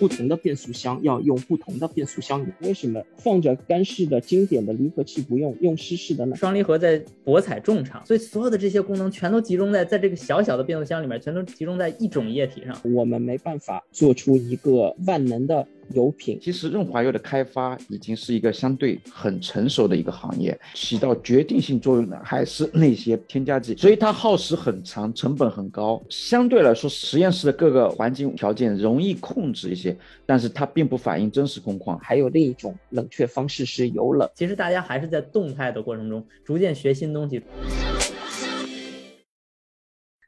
[0.00, 2.46] 不同的变速箱要用不同的变速箱油。
[2.62, 6.34] 为什么放着干式的经典的离合器不用，用湿式的呢？
[6.34, 12.76] 双离合在博采众长，所以所有的这些功能全都集中在在这个小小的变速箱里面，全都集中在一种液体上。
[12.94, 15.66] 我们没办法做出一个万能的。
[15.94, 26.00] 油品其实润滑油的开发已经是一个相对很成熟的一个行业，起到决定性作用的还是那些添加剂，所以它耗时很长，成本很高。
[26.08, 31.98] 相对来说，实验室的各个环境条件容易控制一些，但是它并不反映真实工况。
[31.98, 34.28] 还有另一种冷却方式是油冷。
[34.34, 37.42] 其实大家还是在动态的过程中逐渐学新东西。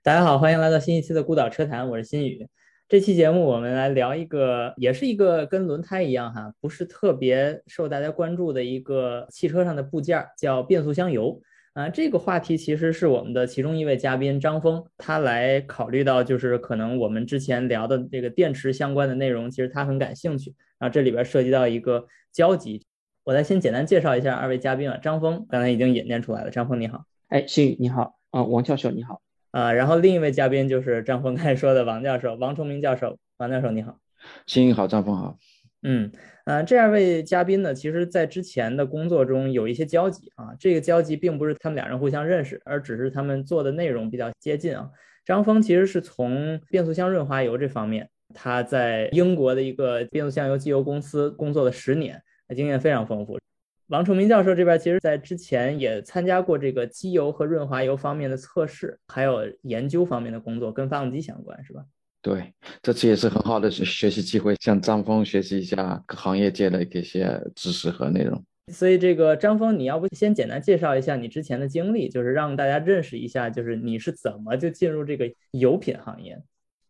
[0.03, 2.49] 大家好，欢迎来到新一期的孤岛车谈，我是新宇。
[2.93, 11.41] 这期节目我们来聊一个，也是一个跟轮胎一样哈，不是特别受大家关注的一个汽车上的部件，叫变速箱油
[11.73, 11.89] 啊。
[11.89, 20.55] 这个话题其实是我们的其中一位嘉宾张峰，他来考虑到就是可能我们之前聊的这个电池相关的内容，其实他很感兴趣。
[20.79, 22.85] 然后这里边涉及到一个交集，
[23.25, 24.99] 我再先简单介绍一下二位嘉宾啊。
[24.99, 29.23] 张峰刚才已经引荐出来了，张峰你好，哎，新宇你好，啊，王教授你好。
[29.53, 33.19] 啊，然后另一位嘉宾就是张峰刚才说的王教授，王崇明教授。
[33.37, 33.99] 王教授你好，
[34.47, 35.37] 新宇好，张峰好。
[35.83, 36.11] 嗯，
[36.47, 40.55] 呃，这二位嘉宾呢，其实在之前的工作中有一些交集啊。
[40.59, 44.89] 这个交集并不是他们俩人互相认识，而只是他们做的内容比较接近啊。
[45.25, 52.23] 张峰其实是从变速箱润滑油这方面，他在英国的一个变速箱油机油公司工作了十年，
[52.57, 53.39] 经验非常丰富。
[53.89, 61.85] 王崇明教授这边，其实在之前也参加过这个机油和润滑油方面的测试，还有研究方面的工作，跟发动机相关，是吧？
[62.23, 68.43] 对，这次也是很好的学习机会，向张峰学习一下行业界的一些知识和内容。
[68.73, 76.41] 所以，这个张峰，你要不先简单介绍一下你之前的经历，就是让大家认识一下，就是你是怎么就进入这个油品行业？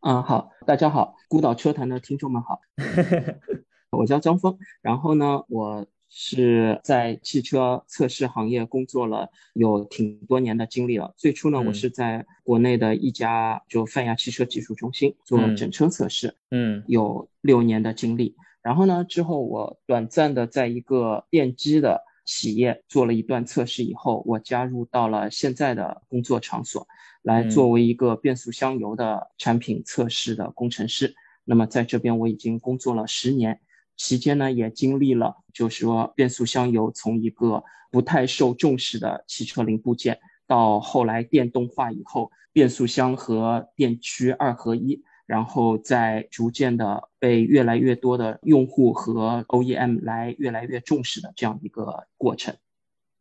[0.00, 2.60] 啊，好，大家好，孤岛车坛的听众们好，
[3.90, 5.84] 我叫张峰，然后呢，我。
[6.14, 11.14] 是在汽车测试行业工作了有挺多年的经历了。
[11.16, 18.36] 最初呢，我是在国内的一家就泛亚汽车技术中心做整车测试，嗯，有六年的经历。
[18.60, 26.86] 然后呢，之后我短暂的在一个电机的企业做了一段测试以后，我加入到了现在的工作场所，
[27.22, 31.14] 来作为一个变速箱油的产品测试的工程师。
[31.46, 33.58] 那么在这边我已经工作了十年。
[33.96, 52.54] 期间呢，也经历了，就是说变速箱油从一个不太受重视的汽车零部件，到后来电动化以后，变速箱和电驱二合一，然后再逐渐的被越来越多的用户和 OEM 来越来越重视的这样一个过程。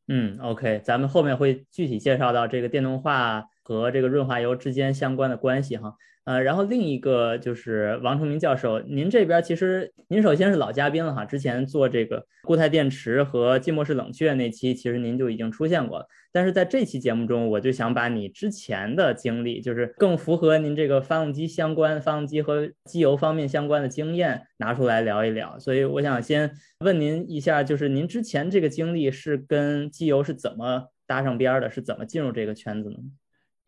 [0.08, 5.96] 嗯，OK，咱们后面会具体介绍到这个电动化和这个润滑油之间相关的关系哈。
[6.26, 16.06] 呃，然后另一个就是王崇明教授，您这边其实您首先是老嘉宾了哈，之前做这个固态电池和浸没式冷却那期，其实您就已经出现过了。
[16.32, 25.58] 但是在这期节目中，我就想把你之前的经历，就是更符合您这个发动机相关、发动机和机油方面相关的经验拿出来聊一聊。
[25.58, 26.52] 所以我想先
[26.86, 32.98] 问您一下，就是您之前这个经历是跟机油是怎么搭上边的，是怎么进入这个圈子呢？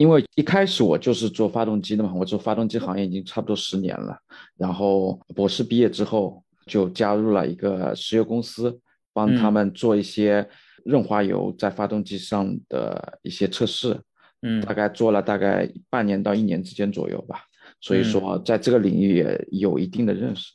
[0.04, 4.18] 因为一开始我就是做发动机的嘛，我做发动机行业已经差不多十年了。
[4.58, 8.82] 然后博士毕业之后就加入了一个石油公司，
[9.14, 10.46] 帮他们做一些
[10.84, 13.98] 润滑油在发动机上的一些测试。
[14.42, 17.40] 嗯，大概做了大概半年到一年之间左右吧。
[17.80, 20.52] 所以说在这个领域也有一定的认识。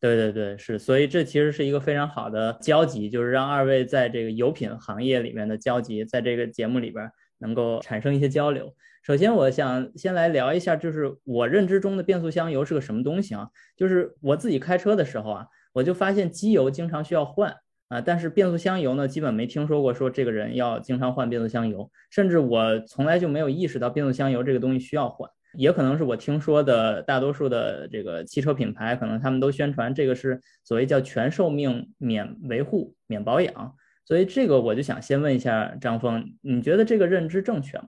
[0.00, 0.76] 对对对，是。
[0.76, 7.08] 所以这其实是一个非常好的交集，就是让二位在这个油品行业里面的交集，在这个节目里边。
[7.40, 8.74] 能够产生一些交流。
[9.08, 13.48] 首先，我想先来聊一下，就是我认知中的变速箱油是个什么东西啊？
[13.74, 17.56] 就是我自己开车的时候啊，我就发现机油经常需要换
[17.88, 25.30] 啊，但是变速箱油呢，基本没听说过说这个人要经常换变速箱油，甚至我从来就没有意识到变速箱油这个东西需要换。
[25.54, 33.74] 也可能是我听说的大多数的这个汽车品牌，可能他们都宣传这个是所谓叫全寿命免维护、免保养。
[34.04, 37.84] 所以这个我就想先问一下张峰，你觉得这个认知正确吗？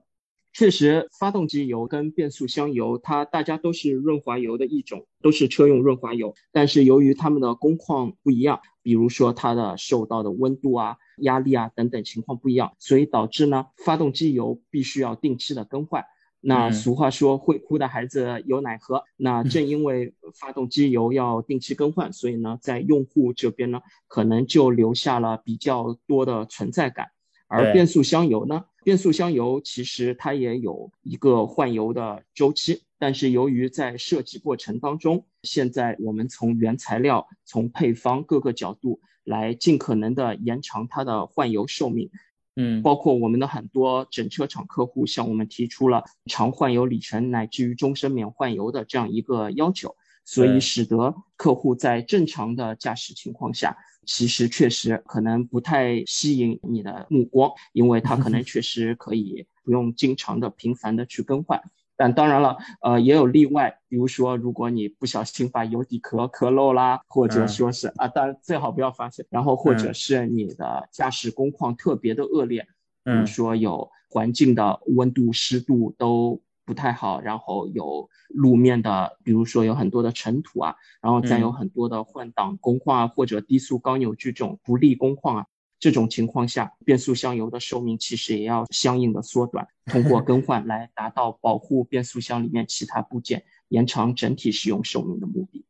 [0.53, 6.35] 确实，发动机油跟变速箱油，它大家都是润滑油的一种，都是车用润滑油。
[6.51, 16.03] 但是由于它们的工况不一样，比如说它的受到的温度啊、压力啊等等情况不一样，所以导致呢，发动机油必须要定期的更换。
[16.43, 19.03] 那俗话说，会哭的孩子有奶喝。
[19.15, 27.07] 那正因为发动机油要定期更换，所以呢，在用户这边呢，可能就留下了比较多的存在感。
[27.47, 42.09] 而变速箱油呢，变速箱油其实它也有一个换油的周期，但是由于在设计过程当中，现在我们从原材料、从配方各个角度来尽可能的延长它的换油寿命。
[42.57, 53.75] 嗯，包括我们的很多整车厂客户向我们提出了长换油里程乃至于终身免换油的这样一个要求，所以使得客户在正常的驾驶情况下，
[54.05, 61.61] 其实确实可能不太吸引你的目光，因为它可能 确实可以不用经常的频繁的去更换。
[61.97, 69.23] 但当然了，呃，也有例外，比如说，如果你不小心把油底壳磕漏啦，或者说是啊，当然最好不要发生。
[69.29, 72.65] 然后或者是你的驾驶工况特别的恶劣，
[73.03, 85.45] 比如说有环境的温度、湿度都不太好，然后有路面的，比如说有很多的尘土啊，然后再有很多的换挡工况啊，或者低速高扭矩这种不利工况啊。
[85.79, 95.65] 这种情况下，变速箱油的寿命其实也要相应的缩短，通过更换来达到保护变速箱里面其他部件、延长整体使用寿命的目的。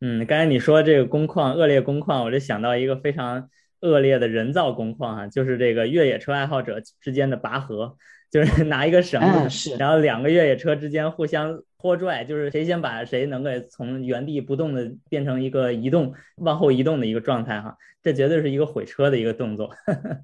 [0.00, 3.50] 嗯，刚才你说这个工况恶劣工况，我就想到一个非常
[3.80, 7.96] 恶劣的人造工况啊，就是这个越野车爱好者之间的拔河，
[8.44, 11.62] 就是拿一个绳子，然后两个越野车之间互相。
[11.78, 19.70] 拖拽就是谁先把谁能给从原地不动的变成一个移动往后移动的一个状态哈，这绝对是一个毁车的一个动作。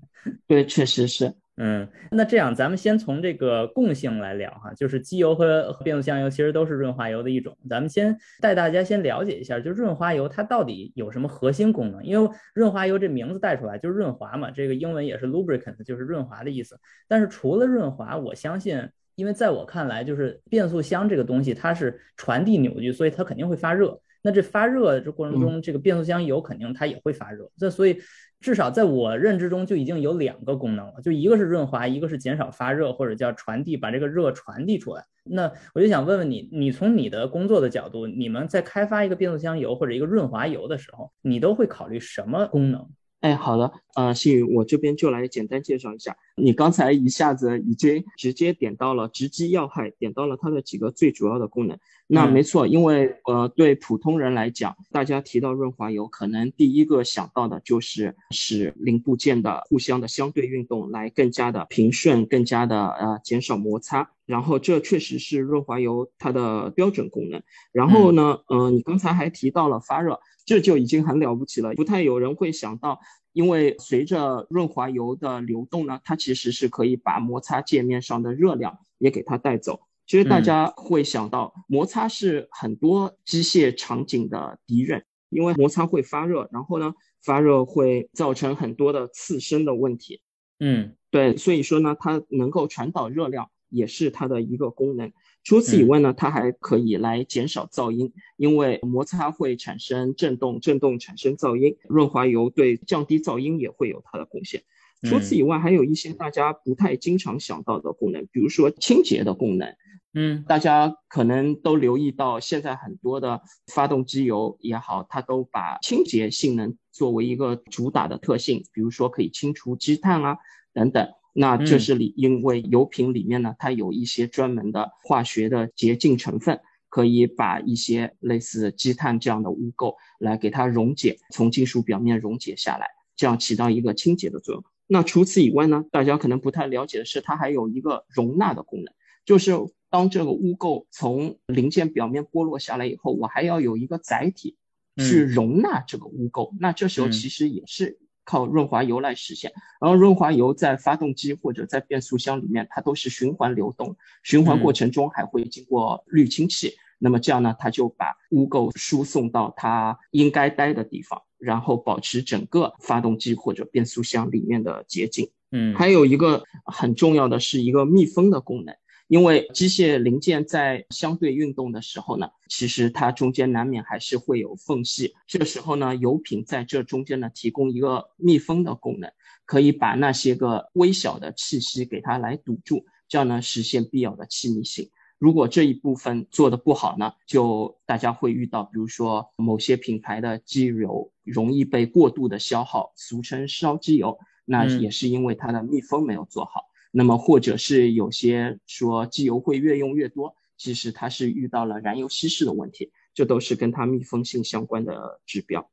[0.49, 1.33] 对，确实是。
[1.57, 7.57] 嗯，那这样咱们先从这个共性来聊哈，就是机油和变速箱油其实都是润滑油的一种。
[7.69, 12.03] 咱们先带大家先了解一下，就润滑油它到底有什么核心功能？
[12.05, 16.79] 因为润滑油这名字带出来就是润滑嘛，这个英文也是 lubricant，就是润滑的意思。
[17.07, 18.89] 但是除了润滑，我相信。
[19.15, 24.01] 因为在我看来，就是变速箱这个东西，它是传递扭矩，所以它肯定会发热。
[24.23, 27.51] 那这发热这过程中，这个变速箱油肯定它也会发热。
[27.59, 28.01] 这所以
[28.43, 35.05] 至少在我认知中就已经有两个功能了，就一个是润滑，一个是减少发热或者叫传递，把这个热传递出来。
[35.25, 42.91] 那我就想问问你，你从你的工作的角度，你们在开发一个变速箱油或者一个润滑油的时候，你都会考虑什么功能？
[43.21, 46.17] 哎，好的，呃，幸宇，我这边就来简单介绍一下。
[46.35, 51.79] 你刚才一下子已经直接点到了直击要害，点到了它的几个最主要的功能。
[52.15, 64.11] 那没错，因为呃，对普通人来讲，大家提到润滑油，可能第一个想到的就是使零部件的互相的相对运动来更加的平顺，更加的呃减少摩擦。
[64.27, 67.43] 然后这确实是润滑油它的标准功能。
[67.73, 70.21] 然后呢，嗯，你刚才还提到了发热。
[70.45, 73.01] 这就已经很了不起了，不太有人会想到，
[73.33, 79.83] 因为随着润滑油的流动呢，它其实是可以把摩擦界面上的热量也给它带走。
[80.13, 86.93] 其实大家会想到，摩擦是很多机械场景的敌人，因为摩擦会发热，然后呢，
[87.23, 90.21] 发热会造成很多的刺身的问题。
[90.61, 95.11] 嗯，对，所以说呢，它能够传导热量也是它的一个功能。
[95.45, 101.79] 除此以外呢，它还可以来减少噪音，因为摩擦会产生震动，震动产生噪音。
[101.89, 104.63] 润滑油对降低噪音也会有它的贡献。
[105.03, 109.75] 除此以外，还有一些大家不太经常想到的功能，比如说清洁的功能。
[110.15, 113.41] 嗯，大家可能都留意到，现在很多的
[113.73, 120.37] 发动机油也好，它都把清洁性能作为一个主打的特性，比如说可以清除积碳啊
[120.75, 121.09] 等等。
[121.33, 134.63] 那这是里，因为油品里面呢，它有一些专门的化学的洁净成分，可以把一些类似积碳这样的污垢来给它溶解，从金属表面溶解下来，这样起到一个清洁的作用。
[134.93, 138.93] 那除此以外呢，大家可能不太了解的是，它还有一个容纳的功能，
[139.25, 139.53] 就是
[139.89, 144.57] 当这个污垢从零件表面剥落下来以后，我还要有一个载体
[144.99, 146.53] 去容纳这个污垢。
[146.61, 147.99] 那这时候其实也是。
[148.25, 156.73] 靠润滑油来实现，然后润滑油在发动机或者在变速箱里面，它都是循环流动，循环过程中还会经过滤清器，
[157.03, 165.29] 那么这样呢，它就把污垢输送到它应该待的地方，然后保持整个发动机或者变速箱里面的洁净。
[165.51, 168.75] 嗯，还有一个很重要的是一个密封的功能。
[169.09, 175.13] 因为机械零件在相对运动的时候呢，其实它中间难免还是会有缝隙。
[175.27, 179.13] 这个时候呢，油品在这中间呢提供一个密封的功能，
[179.45, 184.89] 可以把那些个微小的气息给它来堵住，这样呢实现必要的气密性。
[185.23, 196.65] 如果这一部分做的不好呢，就大家会遇到，比如说某些品牌的机油容易被过度的消耗，俗称烧机油，那也是因为它的密封没有做好。
[196.91, 205.71] 那么，或者是有些说机油会越用越多，其实它是遇到了燃油稀释的问题，这都是跟它密封性相关的指标。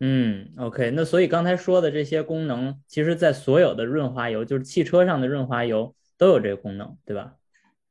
[0.00, 7.36] 嗯，OK，那所以刚才说的这些功能，其实在所有的润滑油，就是汽车上的润滑油都有这个功能，对吧？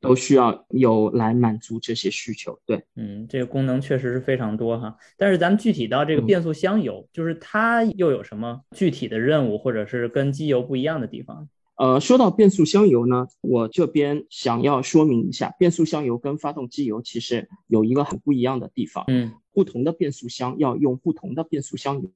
[0.01, 2.60] 都需要有来满足这些需求。
[2.65, 4.96] 对，嗯，这个功能确实是非常多哈。
[5.18, 11.50] 但是咱们具体到这个变速箱油，就是它又有什么具体的任务，或者是跟机油不一样的地方？
[11.75, 19.06] 呃，说到变速箱油呢，我这边想要说明一下，变速箱油跟发动机油其实有一个很不一样的地方。
[19.08, 22.12] 嗯，不同的变速箱要用不同的变速箱油，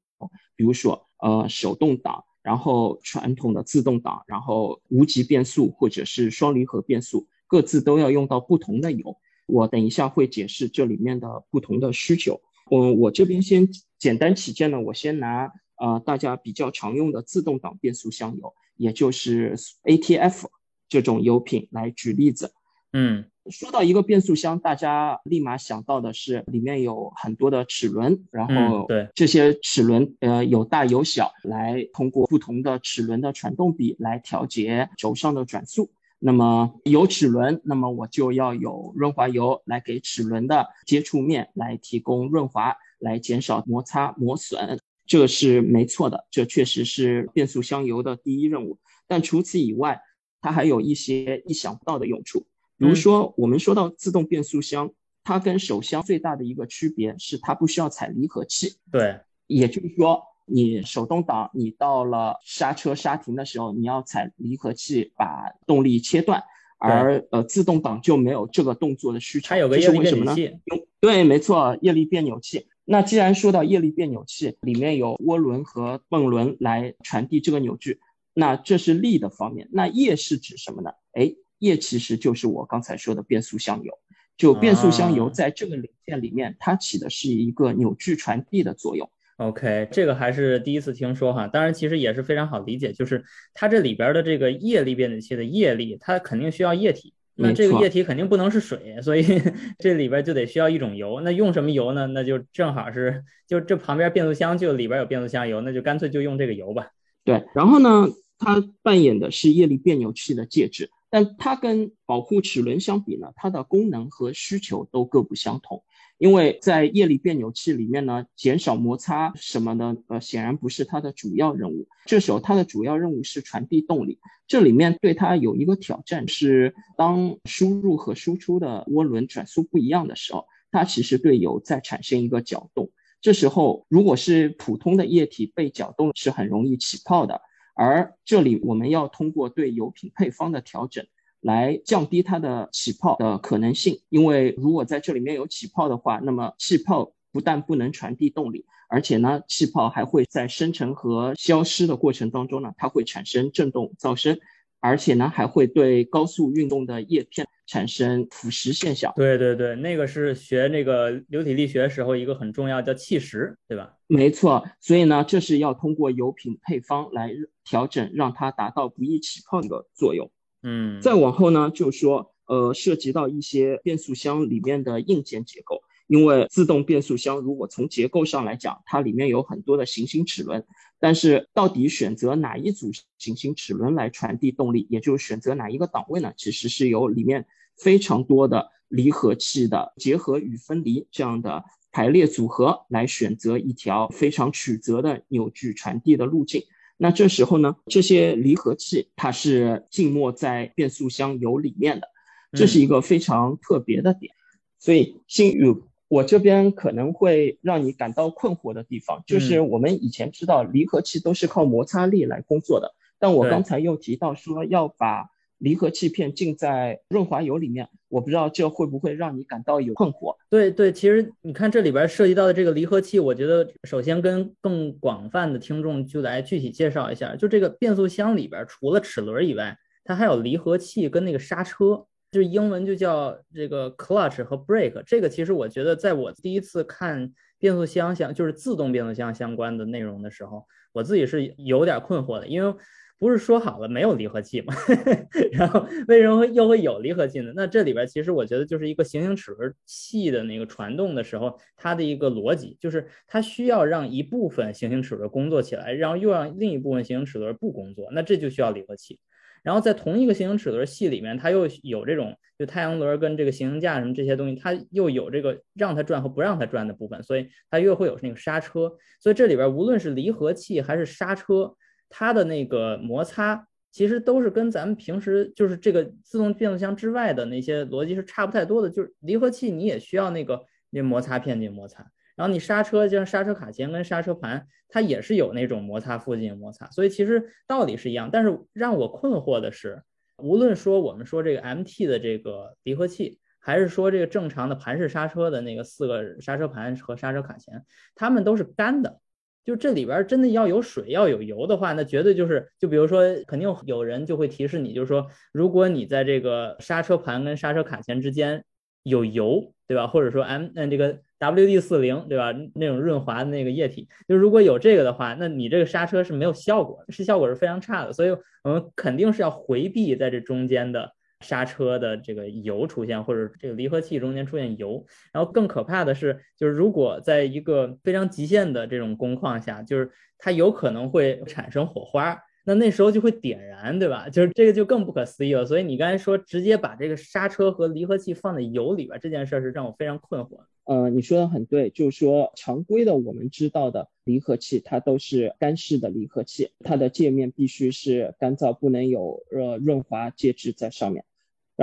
[0.58, 7.28] 比如说呃手动挡，然后传统的自动挡，然后无级变速或者是双离合变速。
[7.54, 12.42] 各自都要用到不同的油，我等一下会解释这里面的不同的需求。
[12.72, 13.70] 嗯，我这边先
[14.00, 20.46] 简单起见呢，我先拿呃大家比较常用的自动挡变速箱油，也就是 ATF
[20.90, 22.52] 这种油品来举例子。
[22.92, 35.92] 嗯，说到一个变速箱，大家立马想到的是里面有很多的齿轮，然后对这些齿轮呃有大有小，来通过不同的齿轮的传动比来调节轴上的转速。
[36.26, 48.80] 那么有齿轮，那么我就要有润滑油来给齿轮的接触面来提供润滑，来减少摩擦磨损，这是没错的，这确实是变速箱油的第一任务。
[49.06, 50.02] 但除此以外，
[50.40, 52.48] 它还有一些意想不到的用处。
[52.78, 54.90] 比如说，我们说到自动变速箱，
[55.26, 58.78] 它跟手箱最大的一个区别是它不需要踩离合器。
[58.90, 60.24] 对，也就是说。
[60.46, 66.44] 你手动挡，你到了刹车刹停的时候，你要踩离合器把动力切断，
[66.78, 69.48] 而呃自动挡就没有这个动作的需求。
[69.50, 70.60] 它有个液力变扭器。
[71.00, 72.68] 对，没错，液力变扭器。
[72.86, 78.00] 那既然说到液力变扭器，里面有涡轮和泵轮来传递这个扭矩，
[78.34, 79.70] 那这是力的方面。
[79.72, 80.92] 那液是指什么呢？
[81.14, 83.98] 哎，液其实就是我刚才说的变速箱油。
[84.36, 89.08] 就变速箱油在这个零件里面，它起的是一个扭矩传递的作用。
[89.48, 93.24] OK，这个还是第一次听说哈，当然其实也是非常好理解，就是
[93.54, 99.24] 它这里边的这个液力变扭器的液力，它肯定需要液体，那这个液体肯定不能是水，所以
[99.80, 102.08] 这里边就得需要一种油，那用什么油呢？
[102.08, 106.88] 那就正好是，就这旁边变速箱就里边有变速箱油，那就干脆就用这个油吧。
[107.26, 108.08] 对，然后呢，
[108.38, 115.84] 它扮演的是液力变扭器的介质，但它跟保护齿轮相比呢，它的功能和需求都各不相同。
[116.18, 121.88] 因为在液力变扭器里面呢，减少摩擦什么的，呃，显然不是它的主要任务。
[122.06, 124.20] 这时候它的主要任务是传递动力。
[124.48, 132.92] 这里面对它有一个挑战是，当输入和输出的涡轮转速不一样的时候，它其实对油在产生一个搅动。
[133.20, 137.42] 这时候如果是普通的液体被搅动，是很容易起泡的。
[137.76, 141.06] 而这里我们要通过对油品配方的调整。
[141.44, 154.40] 来降低它的起泡的可能性，因为如果在这里面有起泡的话，那么气泡不但不能传递动力，而且呢，气泡还会在生成和消失的过程当中呢，它会产生振动噪声，
[154.80, 159.12] 而且呢，还会对高速运动的叶片产生腐蚀现象。
[159.16, 163.98] 对对对，那个是学那个流体力学时候一个很重要叫气蚀，对吧？
[164.08, 167.32] 没错，所以呢，这是要通过油品配方来
[167.66, 170.32] 调整，让它达到不易起泡的作用。
[170.64, 180.66] 嗯，再往后呢，就是说，呃，涉及到一些变速箱里面的硬件结构，因为自动变速箱如果从结构上来讲，它里面有很多的行星齿轮，
[181.00, 186.34] 但是到底选择哪一组行星齿轮来传递动力，也就是选择哪一个档位呢？
[186.38, 187.46] 其实是由里面
[187.78, 196.64] 非常多的离合器的结合与分离这样的排列组合来选择一条非常曲折的扭矩传递的路径。
[196.98, 202.08] 那这时候呢，这些离合器它是浸没在变速箱油里面的，
[202.52, 204.34] 这是一个非常特别的点。
[204.80, 205.76] 所以，新宇，
[206.08, 215.33] 我这边可能会让你感到困惑的地方，就是我们以前知道离合器都是靠摩擦力来工作的，但我刚才又提到说要把。
[215.64, 220.36] 离合器片浸在润滑油里面，我不知道这会不会让你感到有困惑。
[220.50, 235.02] 对对，其实你看这里边涉及到的这个离合器，我觉得首先跟更广泛的听众就来具体介绍一下，就这个变速箱里边除了齿轮以外，它还有离合器跟那个刹车，就是英文就叫这个 clutch 和 brake。
[235.06, 242.76] 这个其实我觉得在我第一次看变速箱相就是自动变速箱相关的内容的时候，我自己是有点困惑的，因为。
[243.20, 244.74] 不是说好了没有离合器吗？
[245.54, 247.54] 然后为什么又会有离合器呢？
[247.56, 259.18] 那这里边其实我觉得就是一个行星齿轮器的那个传动的时候，它的一个逻辑就是它需要让一部分行星齿轮工作起来，然后又让另一部分行星齿轮不工作，那这就需要离合器。
[259.64, 268.92] 然后在同一个行星齿轮系里面，它又有这种就太阳轮跟这个行星架什么这些东西，它又有这个让它转和不让它转的部分，所以它又会有那个刹车。
[269.22, 271.74] 所以这里边无论是离合器还是刹车。
[272.16, 278.90] 它的那个摩擦其实都是跟咱们平时就是这个自动变速箱之外的那些逻辑是差不太多的。
[278.90, 282.06] 就是离合器你也需要那个那摩擦片进行摩擦，
[282.36, 288.30] 然后你刹车就像刹车卡钳跟刹车盘，它也是有那种摩擦附近摩擦，所以其实道理是一样。
[288.32, 290.04] 但是让我困惑的是，
[290.38, 299.20] 无论说我们说这个 MT 的这个离合器，还是说这个正常的盘式刹车的那个四个刹车盘和刹车卡钳，它们都是干的。
[299.64, 308.64] 就这里边真的要有水要有油的话，那绝对就是，就比如说，肯定有人就会提示你，就是说，如果你在这个刹车盘跟刹车卡钳之间
[309.04, 310.08] 有油，对吧？
[310.08, 312.54] 或者说 M 那这个 WD 四零，对吧？
[312.76, 318.14] 那种润滑的那个液体，就如果有这个的话，那你这个刹车是没有效果，是效果是非常差的。
[318.14, 318.32] 所以
[318.64, 321.12] 我们肯定是要回避在这中间的。
[321.44, 330.10] 刹车的这个油出现，或者这个离合器中间出现油，然后更可怕的是，就是如果在一个非常极限的这种工况下，就是
[330.40, 334.30] 它有可能会产生火花，那那时候就会点燃，对吧？
[334.30, 335.66] 就是这个就更不可思议了。
[335.66, 340.62] 所以你刚才说直接把这个刹车和离合器放在油里边这件事是让我非常困惑。
[340.86, 351.24] 呃，你说的很对，就是说常规的我们知道的离合器，它都是干式的离合器，它的界面必须是干燥，不能有呃润滑介质在上面。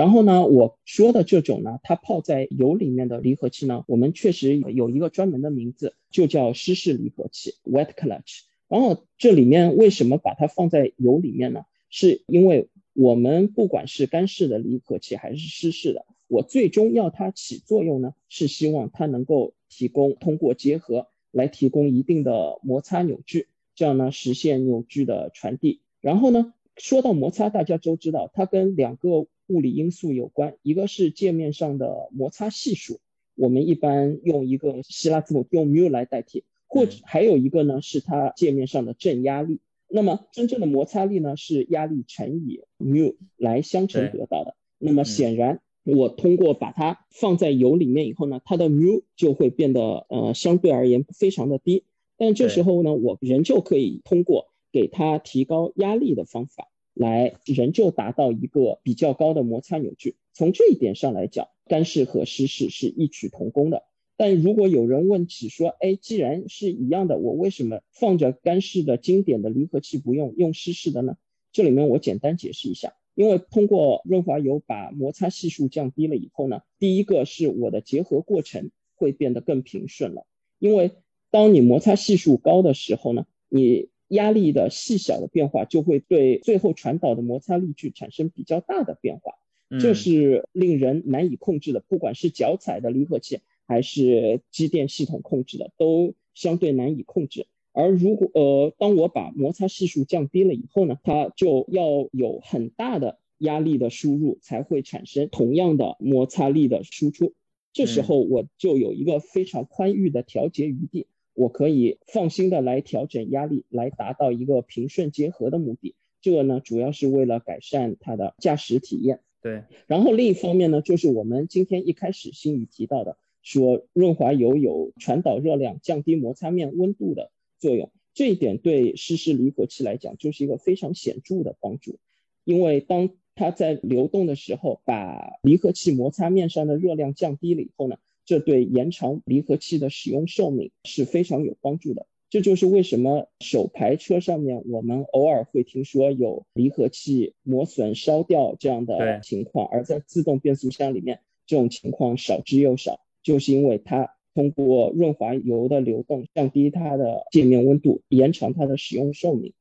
[0.01, 8.45] 然后呢，我说的这种呢，它泡在油里面的离合器呢，我们确实有一个专门的名字，就叫湿式离合器 （wet clutch）。
[8.67, 11.65] 然后这里面为什么把它放在油里面呢？
[11.91, 25.81] 是因为我们不管是干式的离合器还是湿式的，我最终要它起作用呢，是希望它能够提供通过结合来提供一定的摩擦扭矩，这样呢实现扭矩的传递。
[25.99, 29.27] 然后呢，说到摩擦，大家都知道它跟两个。
[29.51, 32.99] 物理因素有关，一个是界面上的摩擦系数，
[33.35, 39.59] 我们一般用一个希腊字母用 mu 来代替，或者还有一个呢是它界面上的正压力。
[39.89, 44.55] 那么真正的摩擦力呢是压力乘以 mu 来相乘得到的。
[44.77, 51.83] 那么显然，我通过把它放在油里面以后呢，它的 mu 就会变得呃相对而言非常的低。
[52.17, 56.69] 但这时候呢，我仍旧可以通过给它提高压力的方法。
[56.93, 60.15] 来仍旧达到一个比较高的摩擦扭矩。
[60.33, 63.83] 从这一点上来讲，干式和湿式是异曲同工的。
[64.17, 71.17] 但如果有人问起说，哎，既然是一样的，我为什么放着干式的经典的离合器不用，用湿式的呢？
[71.51, 80.27] 这里面我简单解释一下，因为通过润滑油把摩擦系数降低了以后呢，第一个是我的结合过程会变得更平顺了。
[80.59, 80.91] 因为
[81.31, 89.33] 当你摩擦系数高的时候呢，你压力的细小的变化就会对最后传导的摩擦力矩产生比较大的变化，
[89.79, 91.79] 这是令人难以控制的。
[91.79, 97.47] 不管是脚踩的离合器还是机电系统控制的，都相对难以控制。
[97.73, 107.33] 而如果呃，当我把摩擦系数降低了以后呢，它就要有很大的压力的输入才会产生同样的摩擦力的输出。
[107.71, 111.07] 这时候我就有一个非常宽裕的调节余地。
[111.33, 115.95] 我可以放心的来调整压力，来达到一个平顺结合的目的。
[116.21, 119.21] 这个呢，主要是为了改善它的驾驶体验。
[119.41, 119.63] 对。
[119.87, 127.91] 然后另一方面呢，就是我们今天一开始新宇提到的，说润滑油有传导热量、降低摩擦面温度的作用。
[128.13, 131.97] 这一点对湿式离合器来讲，就是一个非常显著的帮助。
[132.43, 137.97] 因为当它在流动的时候，把离合器摩擦面上的热量降低了以后呢？
[138.31, 142.05] 这对延长离合器的使用寿命是非常有帮助的。
[142.29, 159.51] 这就是为什么手排车上面我们偶尔会听说有离合器磨损、烧掉这样的情况，而在自动变速箱里面这种情况少之又少，就是因为它通过润滑油的流动降低它的界面温度，延长它的使用寿命。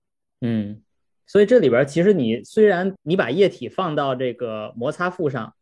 [0.40, 0.80] 嗯，
[1.26, 5.54] 所以这里边其实你虽然你把液体放到这个摩擦副上。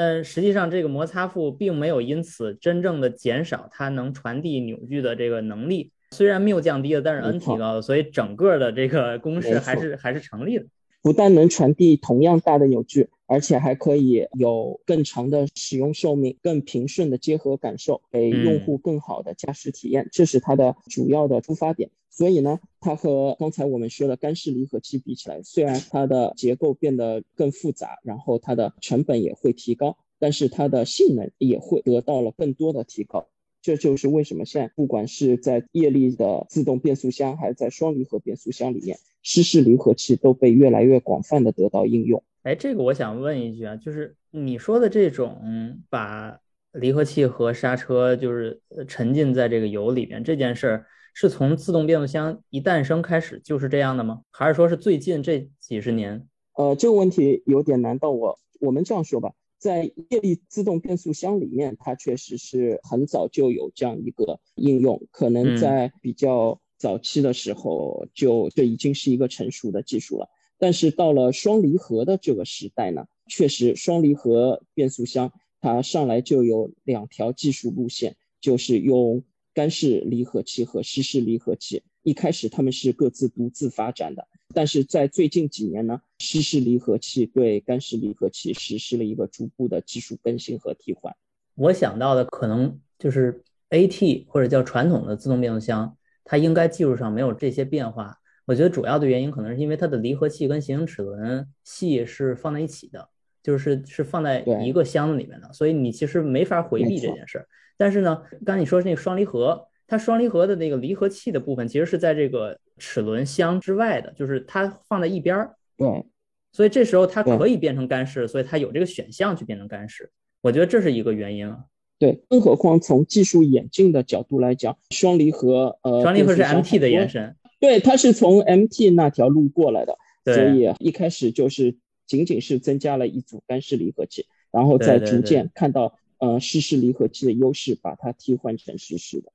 [0.00, 5.92] 但实际上，这个摩擦副并没有因此真正的减少它能传递扭矩的这个能力。
[6.12, 10.64] 虽然缪降低了，但是 N 提高了，所以整个的这个公式还是还是成立的。
[11.02, 20.08] 不但能传递同样大的扭矩，而且还可以有更长的使用寿命、更平顺的结合感受，给用户更好的驾驶体验。
[20.12, 21.90] 这是它的主要的出发点。
[22.10, 33.28] 所以呢，它和刚才我们说的干式离合器比起来，虽然它的结构变得更复杂，然后它的成本也会提高，但是它的性能也会得到了更多的提高。
[33.62, 42.22] 这就是为什么现在不管是在液力的自动变速箱，还是在双离合变速箱里面，湿式离合器都被越来越广泛的得到应用。
[42.42, 45.40] 哎，这个我想问一句啊，就是你说的这种
[45.88, 46.38] 把
[46.72, 50.86] 离合器和刹车就是沉浸在这个油里面这件事儿。
[51.12, 54.20] 是从自动变速箱一诞生开始就是这样的吗？
[54.30, 58.38] 还是说是最近这几十年呃，这个问题有点难到我。
[58.60, 70.30] 我们这样说吧，在液力自动变速箱里面，它确实是很早就有这样一个应用，可能在比较早期的时候就这已经是一个成熟的技术了。
[70.58, 81.82] 但是到了双离合的这个时代呢，确实双离合变速箱它上来就有两条技术路线，就是用干式离合器和湿式离合器。
[82.02, 91.14] 一开始他们是各自独自发展的，但是在最近几年呢，湿式离合器对干式离合器实施了一个逐步的技术更新和替换。
[91.56, 98.16] 我想到的可能就是 AT 或者叫传统的自动变速箱，它应该技术上没有这些变化。
[98.46, 103.10] 我觉得主要的原因可能是因为它的离合器跟行星齿轮系是放在一起的，
[103.42, 107.46] 就是是放在一个箱子里面的，所以你其实没法回避这件事儿。
[107.76, 109.66] 但是呢，刚才你说那个双离合。
[109.90, 115.56] 它双离合的那个离合器的部分，其实是在这个齿轮箱之外的，就是它放在一边儿。
[115.76, 116.06] 对，
[116.52, 120.08] 所以这时候它可以变成干式，所以它有这个选项去变成干式。
[120.42, 121.64] 我觉得这是一个原因啊。
[121.98, 127.34] 对，更何况从技术演进的角度来讲，双离合呃，双离合是 MT 的延伸。
[127.58, 131.76] 对，它是从 MT 那条路过来的，所以一开始就是
[132.06, 139.32] 仅仅是增加了一组干式离合器，然后再逐渐看到呃湿式离合器的优势，把它替换成湿式的。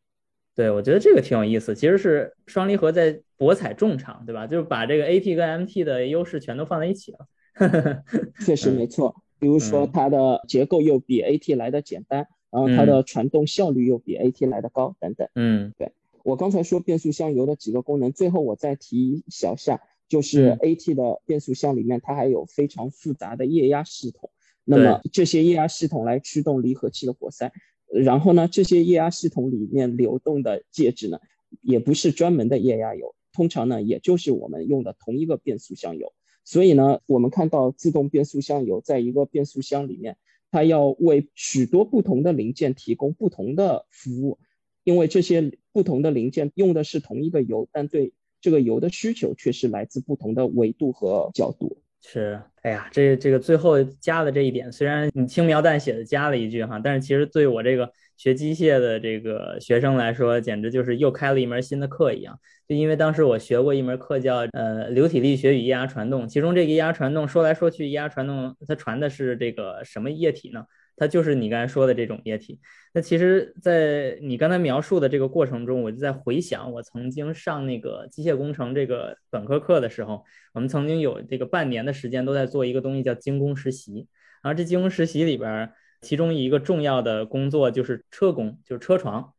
[0.56, 1.76] 对，我觉得这个挺有意思。
[1.76, 4.48] 其实是双离合在博采众长，对吧？
[4.48, 7.28] 就是把这个 AT 跟 MT 的优势全都放在一起了。
[8.46, 9.22] 确实没错。
[9.38, 15.28] 比如说它的结构又比 AT 来的简单，然后它的传动效率又比 AT 来的高，等等。
[15.36, 15.92] 嗯，对
[16.24, 24.30] 我刚才说变速箱油的几个功能，最后我再提一小下，就是 AT 的变速箱里面它还有非常复杂的液压系统，
[24.64, 27.52] 那么这些液压系统来驱动离合器的活塞。
[27.94, 31.20] 然后呢，这些液压系统里面流动的介质呢，
[31.62, 36.14] 也不是专门的液压油，通常呢，也就是我们用的同一个变速箱油。
[36.44, 40.18] 所以呢，我们看到自动变速箱油在一个变速箱里面，
[40.52, 44.38] 它要为许多不同的零件提供不同的服务，
[44.84, 51.78] 因为这些不同的零件用的是同一个油，但对这个油的需求却是来自不同的维度和角度。
[52.08, 62.40] 是，哎呀，这这个最后加的这一点，虽然你轻描淡写的加了一句哈，但是其实对我这个学机械的这个学生来说，简直就是又开了一门新的课一样。
[62.68, 70.66] 就因为当时我学过一门课叫呃流体力学与液压传动，其中这个液压传动说来说去，液压传动它传的是这个什么液体呢？
[70.98, 72.60] 它就是你刚才说的这种液体。
[72.94, 84.08] 那其实，在你刚才描述的这个过程中，我就在回想我曾经上那个机械工程这个本科课的时候，我们曾经有这个半年的时间都在做一个东西叫精工实习。
[84.42, 89.34] 然后这精工实习里边，其中一个重要的工作就是车工，就是车床。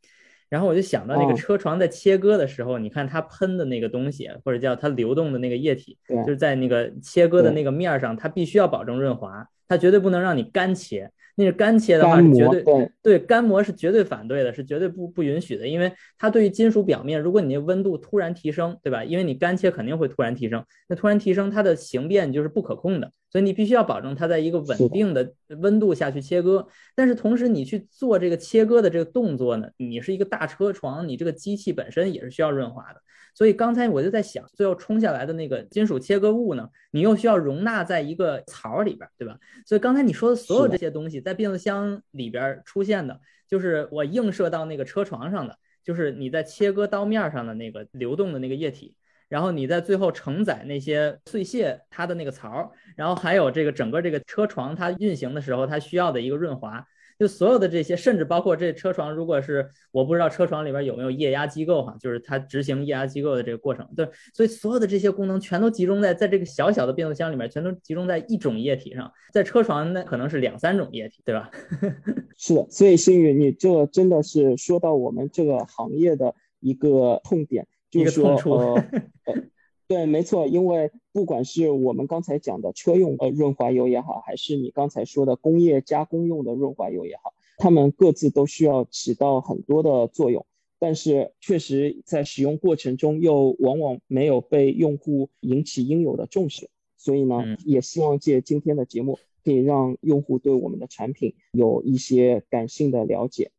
[0.49, 11.11] 然后我就想到那个车床在切割的时候，你看它喷的那个东西，或者叫它流动的那个液体，就是在那个切割的那个面上，它必须要保证润滑，它绝对不能让你干切。
[11.37, 19.05] 那是干切的话，绝对对干磨是绝对反对的，是绝对不不允许的，因为它对于金属表面，如果你那温度突然提升，对吧？
[19.05, 26.66] 因为你干切肯定会突然提升，那突然提升它的形变就是不可控的，所以你必须要保证它在一个稳定的温度下去切割。
[26.94, 33.01] 但是同时你去做这个切割的这个动作呢，你是一个大车床，你这个机器本身也是需要润滑的。
[33.35, 39.38] 所以刚才我就在想，最后冲下来的那个金属切割物呢，你又需要容纳在一个槽里边，对吧？
[39.66, 48.95] 所以刚才你说的所有这些东西，在变速箱里边出现的，就是我映射到那个车床上的，就是你在切割刀面上的那个流动的那个液体，
[49.29, 56.87] 然后你在最后承载那些碎屑它的那个槽，然后还有这个整个这个车床它运行的时候它需要的一个润滑。
[57.18, 71.50] 就所有的这些，甚至包括这车床，如果是我不知道车床里边有没有液压机构哈，就是它执行液压机构的这个过程，对，所以所有的这些功能全都集中在在这个小小的变速箱里面，全都集中在一种液体上，在车床那可能是两三种液体，对吧？
[72.37, 78.85] 是的，所以星宇，你这真的是说到我们这个行业的一个痛点，就是说呃。
[79.88, 90.44] 对，没错，因为不管是我们刚才讲的车用呃润滑油也好，还是你刚才说的工业加工用的润滑油也好，它们各自都需要起到很多的作用，
[90.81, 103.53] 但是确实在使用过程中又往往没有被用户引起应有的重视，所以呢，也希望借今天的节目可以让用户对我们的产品有一些感性的了解，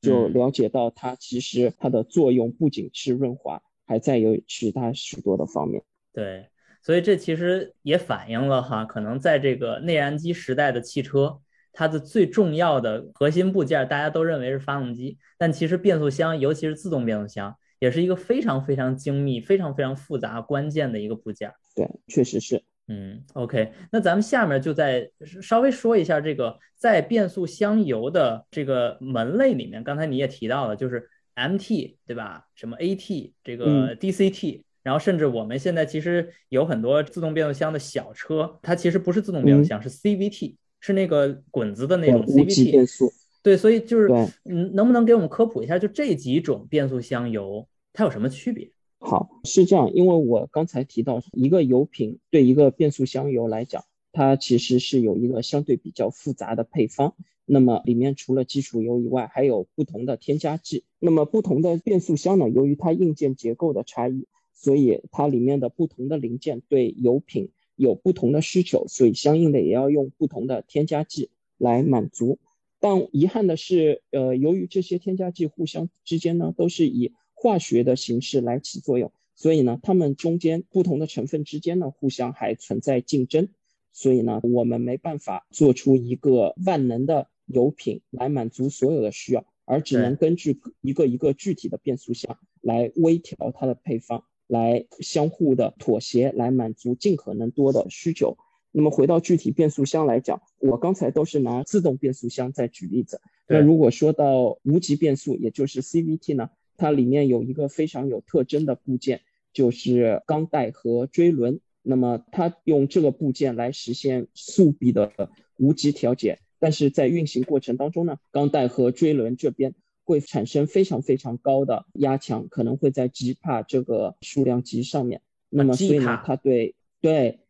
[0.00, 3.62] 就了解到它其实它的作用不仅是润滑。
[3.86, 6.48] 还在有其他许多的方面，对，
[6.82, 11.40] 所以这其实也反映了哈，可能在这个内燃机时代的汽车，
[11.72, 21.52] 它的最重要的核心部件，大家都认为是发动机，但其实变速箱，尤其是自动变速箱，也是一个非常非常精密、非常非常复杂、关键的一个部件。
[21.74, 22.62] 对，确实是。
[22.86, 32.46] 嗯，OK，那咱们下面就再稍微说一下这个在变速箱油的这个门类里面，刚才你也提到了，就是 MT 对吧？
[32.54, 43.12] 什么 AT 这个 DCT，然后甚至我们现在其实有很多自动变速箱的小车，它其实不是自动变速箱，是 CVT，是那个滚子的那种 CVT 变速。
[43.42, 44.08] 对，所以就是
[44.44, 48.70] 嗯，能不能给我们科普一下，就这几种变速箱油它有什么区别？
[49.00, 57.14] 好，是这样，因为我刚才提到，一个油品对一个变速箱油来讲，它其实是有一个相对比较复杂的配方。
[57.46, 60.84] 那么里面除了基础油以外，还有不同的添加剂。
[60.98, 72.38] 那么不同的变速箱呢，由于它硬件结构的差异，所以它里面的不同的零件对油品有不同的需求，所以相应的也要用不同的添加剂来满足。
[72.80, 83.48] 但遗憾的是，呃，由于这些添加剂互相之间呢，都是以化学的形式来起作用，所以呢，它们中间不同的成分之间呢，互相还存在竞争，
[83.92, 98.36] 所以呢，我们没办法做出一个万能的油品来满足所有的需要，而只能根据一个一个具体的变速箱来微调它的配方，来相互的妥协，来满足尽可能多的需求。
[98.70, 106.50] 那么回到具体变速箱来讲，我刚才都是拿自动变速箱在举例子，那如果说到无级变速，也就是 CVT 呢？
[106.76, 109.20] 它里面有一个非常有特征的部件，
[109.52, 111.60] 就是钢带和锥轮。
[111.82, 115.12] 那么它用这个部件来实现速比的
[115.56, 125.20] 无级调节，但是在运行过程当中呢，钢带和锥轮这边会产生非常非常高的压强，可能会在吉帕这个数量级上面。
[125.50, 127.40] 那么所以呢，它对对，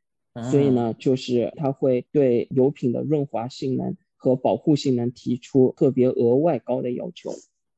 [0.51, 7.31] 所以呢，就是它会对油品的润滑性能和保护性能提出特别额外高的要求。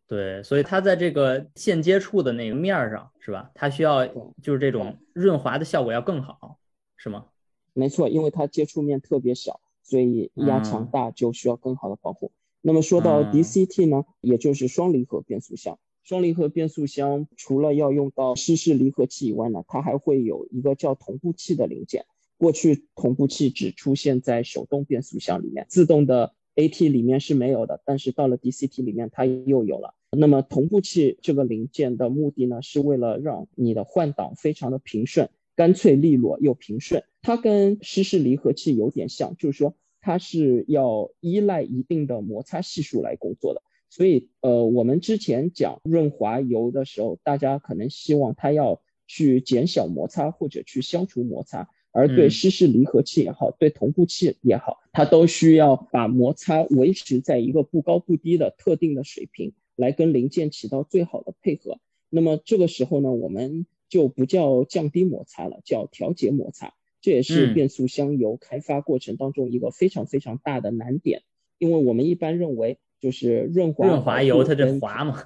[0.09, 3.51] 对，所以它在这个线接触的那个面儿上，是吧？
[3.55, 4.07] 它需要
[4.41, 6.59] 就是这种润滑的效果要更好，
[6.97, 7.27] 是吗？
[7.75, 12.33] 没错，因为它接触面特别小，所以压强大就需要更好的保护。
[12.61, 15.79] 那么说到 DCT 呢，也就是双离合变速箱。
[16.03, 22.05] 双离合变速箱除了要用到湿式离合器以外呢，它还会有一个叫同步器的零件。
[22.37, 26.33] 过去同步器只出现在手动变速箱里面，自动的。
[26.57, 29.95] AT 里面是没有的，但是到了 DCT 里面它又有了。
[30.11, 37.03] 那么同步器这个零件的目的呢，是为了让你的换挡非常的平顺、干脆利落又平顺。
[37.23, 43.63] 它跟湿式离合器有点像，就是说它是要依赖一定的摩擦系数来工作的。
[43.89, 51.69] 所以，呃，我们之前讲润滑油的时候，大家可能希望它要去减小摩擦或者去消除摩擦。
[51.93, 61.79] 而对湿式离合器也好，对同步器也好，它都需要把摩擦维持在一个不高不低的特定的水平，来跟零件起到最好的配合。
[62.11, 63.65] 那么这个时候呢，我们
[63.97, 66.75] 就不叫降低摩擦了，叫调节摩擦。
[67.01, 71.23] 这也是变速箱油开发过程当中一个非常非常大的难点，
[71.59, 75.23] 因为我们一般认为就是润滑润滑油它这滑嘛，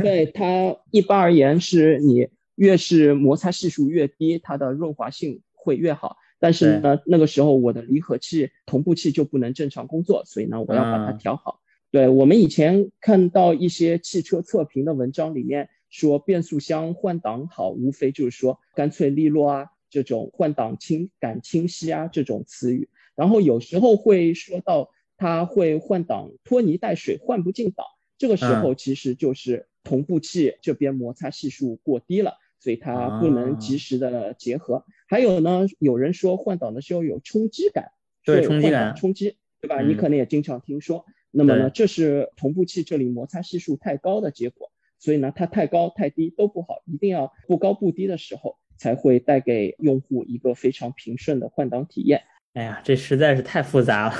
[0.00, 5.42] 对它一般而言是你越是摩擦系数越低，它的润滑性。
[5.66, 11.62] 会越好，但是呢，那个时候我的离合器同步器就不能正常工作，所以呢，我要把它调好。
[11.90, 27.86] 对我们以前看到一些汽车测评的文章里面说变速箱换挡好，无非就是说干脆利落啊，这种换挡清感清晰啊这种词语，然后有时候会说到它会换挡拖泥带水，换不进档，
[28.18, 32.34] 这个时候其实就是同步器这边摩擦系数过低了。
[32.58, 34.86] 所以它不能及时的结合。
[35.06, 37.92] 还有呢，有人说换挡的时候有冲击感，
[38.24, 39.82] 对冲击感，冲击，对吧？
[39.82, 41.04] 你可能也经常听说。
[41.30, 44.70] 那么呢，这是同步器这里摩擦系数太高的结果。
[44.98, 52.22] 所以呢，它太高太低都不好，一定要不高不低的时候，才会带给用户一个非常平顺的换挡体验。
[52.54, 54.14] 哎呀，这实在是太复杂了。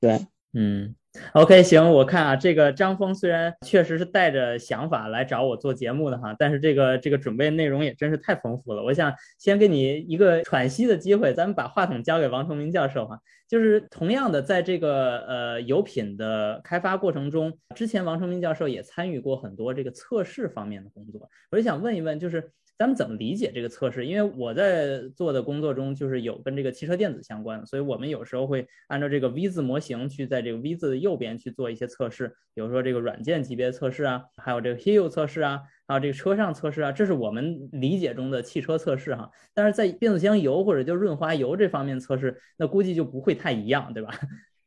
[0.00, 0.18] 对，
[0.54, 0.94] 嗯。
[1.32, 8.82] OK，行，我看啊，这个张峰虽然确实是带着想法来找我做节目的哈，但是这个这个准备内容也真是太丰富了。
[8.82, 13.18] 我想先给你一个喘息的机会，咱们把话筒交给王崇明教授哈。
[13.48, 22.50] 就是同样的，在这个呃油品的开发过程中，之前王崇明教授也参与过很多这个测试方面的工作，我就想问一问，就是。
[22.76, 24.04] 咱们怎么理解这个测试？
[24.04, 39.30] 因为我在做的工作中就是有跟这个汽车电子相关，所以我们有时候会按照这个 V 字模型去在这个 V 字的右边去做一些测试，比如说这个软件级别测试啊，还有这个 Hill 测试啊，还有这个车上测试啊，这是我们理解中的汽车测试哈。
[39.54, 44.12] 但是在变速箱油或者就润滑油这方面测试，那估计就不会太一样，对吧？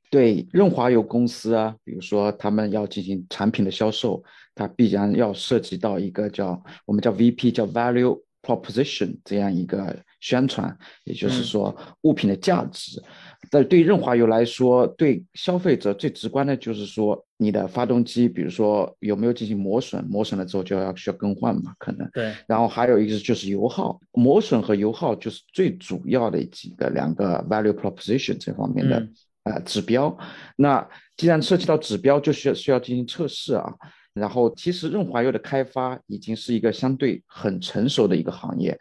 [0.09, 4.23] 对润滑油公司啊，比如说他们要进行产品的销售，
[4.55, 13.01] 它必然要涉及到一个叫我们叫 VP 叫 Value Proposition 这样一个宣传，也就是说物品的价值。
[13.51, 22.09] 但对润滑油来说，对消费者最直观的就是说，你的发动机，比如说有没有进行磨损，磨损了之后就要需要更换嘛，可能。
[22.13, 22.33] 对。
[22.47, 29.07] 然后还有一个就是油耗，磨损和油耗就是最主要的几个两个 value proposition 这方面的
[29.47, 30.17] 呃指标。
[30.55, 33.73] 那既然涉及到指标，就需要需要进行测试啊。
[34.13, 38.75] 然后，其实润滑油的开发已经是一个相对很成熟的一个行业，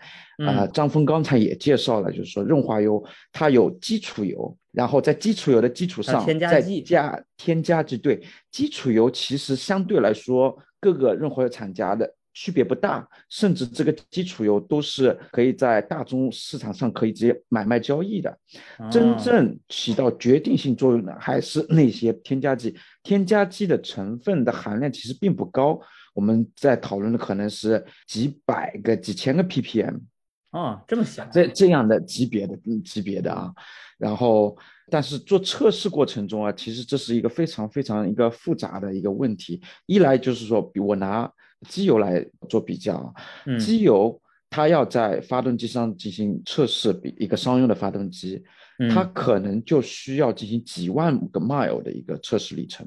[0.46, 7.98] 啊，张峰刚才也介绍了，就是说润滑油它有基础油，然后在基础油的基础上再加添加剂。
[7.98, 12.11] 对，基础油其实相对来说各个润滑油厂家的。
[12.38, 18.38] 区别不大，甚至这个基础油都是可以在大宗市场上可以直接买卖交易的。
[18.92, 25.81] 真正起到决定性作用的还是那些添加剂，添加剂的成分的含量其实并不高。
[26.12, 29.99] 我们在讨论的可能是几百个、几千个 ppm，
[30.51, 33.51] 哦，这么小，这这样的级别的级别的啊。
[33.96, 34.55] 然后，
[34.90, 39.62] 但是做测试过程中啊，其实这是一个非常非常一个复杂的一个问题。
[39.87, 41.33] 一来就是说，比我拿。
[41.69, 43.14] 机油来做比较，
[43.59, 48.42] 机油它要在发动机上进行测试，比一个商用的发动机，
[48.90, 52.87] 它可能就需要进行几万个 mile 的一个测试里程。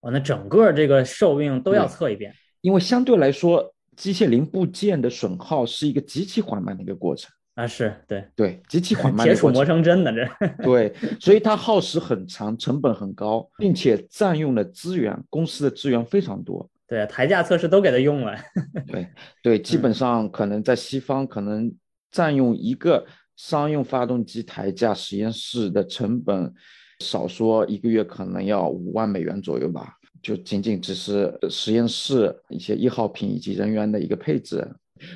[0.00, 2.32] 哦，那整个这个寿命都要测一遍。
[2.62, 9.26] 因为相对来说，机械零部件的损耗是一个极其缓慢的一个过程啊，是对对，极其 缓慢。
[9.26, 10.62] 铁杵磨成针的这。
[10.62, 16.69] 对，所以它耗时很长，成本很高，并且占用的资源，公司的资源非常多。
[16.90, 18.36] 对，台架测试都给他用了。
[18.88, 19.06] 对
[19.44, 21.72] 对，基本上可能在西方，可能
[22.10, 26.52] 占用一个商用发动机台架实验室的成本，
[26.98, 29.94] 少说一个月可能要五万美元左右吧。
[30.20, 34.68] 就仅仅只是实验室一些易耗品以及人员的一个配置，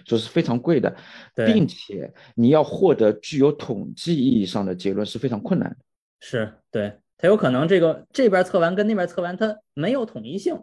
[0.05, 0.97] 就是非常贵的，
[1.35, 5.77] 并且你要获得具有统计意义上的结论是非常困难的。
[6.21, 10.57] 是，对，它有可能这个这边测完跟那边测完，它没有统一性。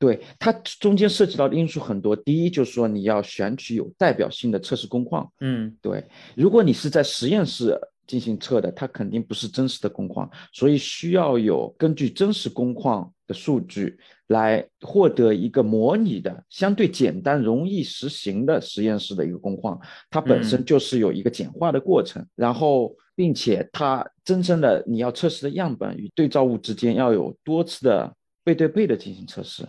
[0.00, 6.02] 对它中间涉及到的因素很多，第一就是说你要选取有代表性的测试工况，嗯，对，
[6.34, 13.96] 如果你是在实验室进行测的，它肯定不是真实的工况，所以需要有根据真实工况的数据
[14.28, 29.68] 来获得一个模拟的相对简单、容易实行的实验室的一个工况，它本身就是有一个简化的过程，然后并且它真正的你要测试的样本与对照物之间要有多次的背对背的进行测试。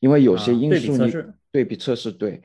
[0.00, 1.12] 因为有些因素你
[1.50, 2.42] 对比测试对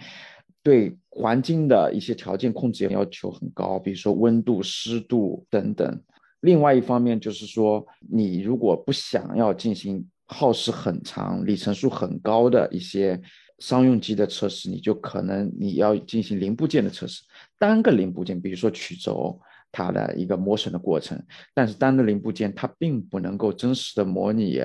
[0.61, 6.01] 对环境的一些条件控制要求很高，比如说温度、湿度等等。
[6.41, 13.21] 另外一方面就是说，你如果不想要进行耗时很长、里程数很高的一些
[13.59, 17.23] 商用机的测试，你就可能你要进行零部件的测试，
[17.59, 19.39] 单个零部件，比如说曲轴
[19.73, 21.21] 它的一个磨损的过程，
[21.53, 24.61] 但是单个零部件它并不能够真实的模拟。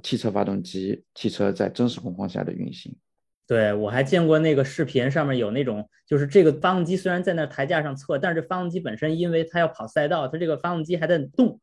[0.00, 2.96] 汽车发动机，汽车在真实工况下的运行。
[3.48, 11.58] 对我还见过那个视频，上面有那种，就是这个发动机虽然在那台架上测，但是发动机本身因为它要跑赛道，它这个发动机还在动，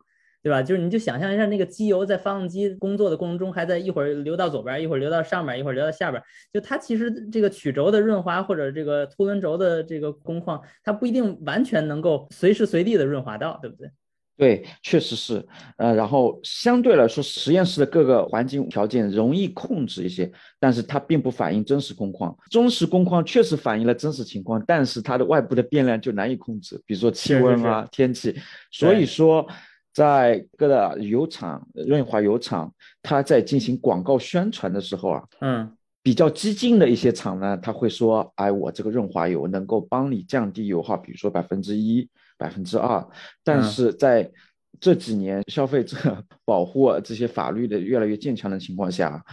[0.45, 0.61] 对吧？
[0.61, 6.21] 就是你就想象一下，那个机油在发动机工作的过程中，还在一会儿流到左边，一会儿流到上面，一会儿流到下边，
[6.53, 13.89] 就它其实这个曲轴的润滑或者这个凸轮轴的这个工况，它不一定完全能够随时随地的润滑到，对不对？
[14.37, 15.43] 对，确实是，
[15.77, 22.37] 呃，然后相对来说，实验室的各个环境条件容易控制一些，但是它并不反映真实工况。
[22.51, 28.35] 真实工况确实反映了真实情况，但是它的外部的变量就难以控制，比如说气温啊、天气。
[28.69, 29.47] 所以说，
[29.95, 42.07] 在各大油厂、润滑油厂，它在进行广告宣传的时候啊，嗯，比较激进的一些厂呢，他会说，哎，我这个润滑油能够帮你降低油耗，比如说百分之一。
[42.37, 43.01] 百分之二，
[43.45, 44.29] 但是在
[44.77, 49.23] 这几年消费者保护这些法律的越来越坚强的情况下，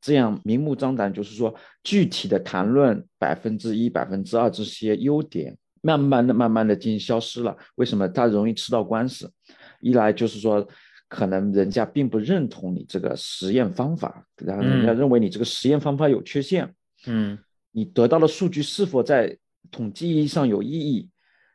[0.00, 1.54] 这样明目张胆就是说
[1.84, 7.56] 具体的谈论百分之一、百分之二这些优点，慢慢的、慢慢的进行消失了。
[7.76, 8.08] 为什么？
[8.08, 9.32] 它容易吃到官司。
[9.80, 10.66] 一来就是说，
[11.08, 16.74] 可能人家并不认同你这个实验方法，然后人家认为你这个实验方法有缺陷。
[17.06, 17.38] 嗯，
[17.72, 19.36] 你得到的数据是否在
[19.70, 21.08] 统计意义上有意义？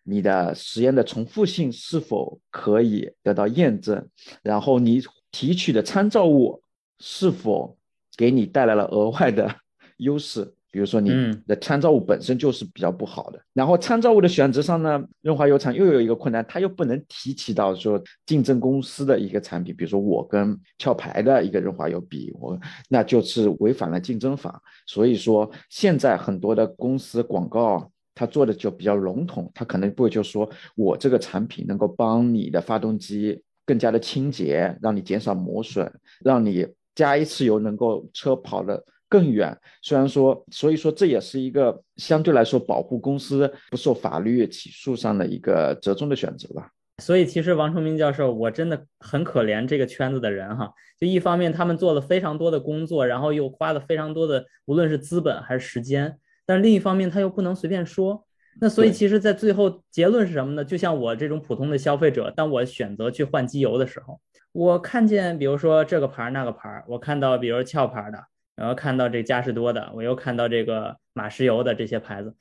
[0.06, 4.10] 你的实验的重复性是否可以得到验证？
[4.42, 5.02] 然后你
[5.32, 6.62] 提取的参照物
[7.00, 7.78] 是否
[8.18, 9.56] 给你带来了额外的
[9.98, 10.54] 优势？
[10.74, 11.12] 比如说你
[11.48, 13.40] 的参照物本身就是比较不好的。
[13.54, 22.60] 然后参照物的选择上呢，润滑油厂又有一个困难，它又不能提起到说竞争公司的一个产品，比如说我跟壳牌的一个润滑油比，我
[22.90, 24.60] 那就是违反了竞争法。
[24.88, 27.90] 所以说现在很多的公司广告。
[28.16, 35.92] 它做的就比较笼统，它可能不会就说我这个产品能够帮你的发动机更加的清洁，让你减少磨损，
[36.24, 36.64] 让你
[36.94, 39.56] 加一次油能够车跑得更远。
[39.84, 46.68] 虽然说，所以说这也是一个相对来说保护公司不受法律起诉上的一个折中的选择吧。
[46.98, 50.74] 所以其实王崇明教授，我真的很可怜这个圈子的人哈。
[51.00, 56.18] 就一方面他们做了非常多的工作，然后又花了非常多的无论是资本还是时间。
[56.48, 58.26] 但另一方面，他又不能随便说。
[58.62, 60.66] 那所以，其实，在最后结论是什么呢？
[60.66, 64.20] 就像我这种普通的消费者，当我选择去换机油的时候，
[64.52, 68.20] 我看见，比如说这个牌儿那个牌儿，我看到，比如壳牌的，
[68.56, 72.36] 然后看到这嘉实多的，我又看到这个马石油的这些牌子，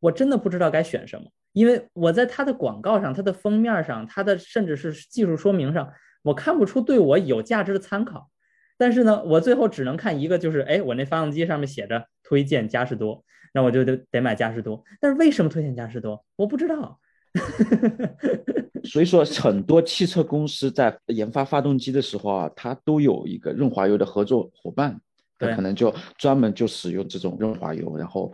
[0.00, 5.92] 我真的不知道该选什么，因为我在它的广告上、它的封面上、它的甚至是技术说明上，
[6.22, 8.30] 我看不出对我有价值的参考。
[8.76, 13.24] 但是呢，我最后只能看一个，就是哎，我那发动机上面写着推荐嘉实多。
[13.54, 16.22] 那我就得得买嘉实多，但是为什么推荐嘉实多？
[16.36, 17.00] 我不知道。
[18.84, 25.00] 所以说，很多汽车公司在研发发动机的时候啊，它都有一个润滑油的合作伙伴，
[25.38, 28.32] 它可能就专门就使用这种润滑油，然后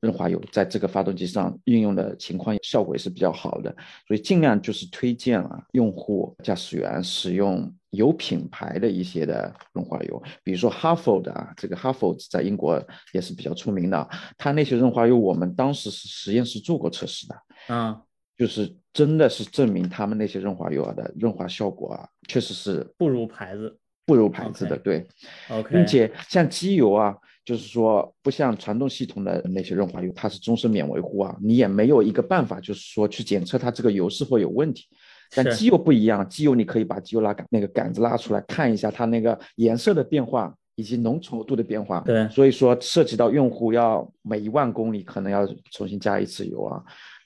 [0.00, 3.74] 润滑油在这个发动机上运用的情况效果也是比较好的，
[4.06, 7.74] 所以尽量就是推荐啊用户驾驶员使用。
[7.94, 12.76] 有品牌的一些的润滑油，比如说哈佛的啊，这个哈佛在英国
[13.12, 14.10] 也是比较出名的。
[14.36, 17.36] 它那些润滑油，我们当时是实验室做过测试的，
[17.68, 17.96] 嗯，
[18.36, 25.06] 就是真的是证明他们那些润滑油啊的润滑效果啊，确实是不如牌子，不如牌子的，对
[25.50, 25.74] ，OK。
[25.74, 34.86] 并且像机油啊，就是说不像传动系统的那些润滑油，它是终身免维护啊，你也没有一个办法，就是说去检测它这个油是否有问题。
[35.34, 42.00] 但机油不一样，机油你可以把机油拉杆那个杆子拉出来看一下它那个颜色的变化以及浓稠度的变化。
[42.00, 46.80] 对，所以说涉及到用户要每一万公里可能要重新加一次油啊。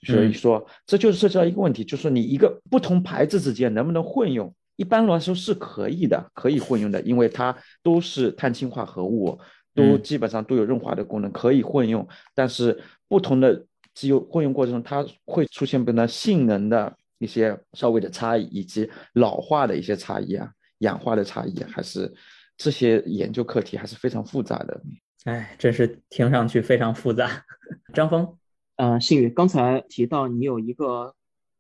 [0.07, 4.55] 所以说这就是涉及到一个问题，就是说你一个不同牌子之间能不能混用？
[4.79, 9.39] 一般来说是可以的，可以混用的，因为它都是碳氢化合物，
[9.75, 12.09] 都基本上都有润滑的功能，可以混用。
[12.35, 16.97] 但是不同的机油混用过程中，它会出现不同性能的。
[17.21, 20.49] 一些稍微的差异，以及老化的一些差异啊，
[20.79, 22.15] 氧化的差异，还是
[22.57, 24.81] 这些研究课题还是非常复杂的。
[25.25, 27.29] 哎，真是听上去非常复杂。
[27.93, 28.39] 张峰，
[28.77, 31.13] 呃，信宇刚才提到你有一个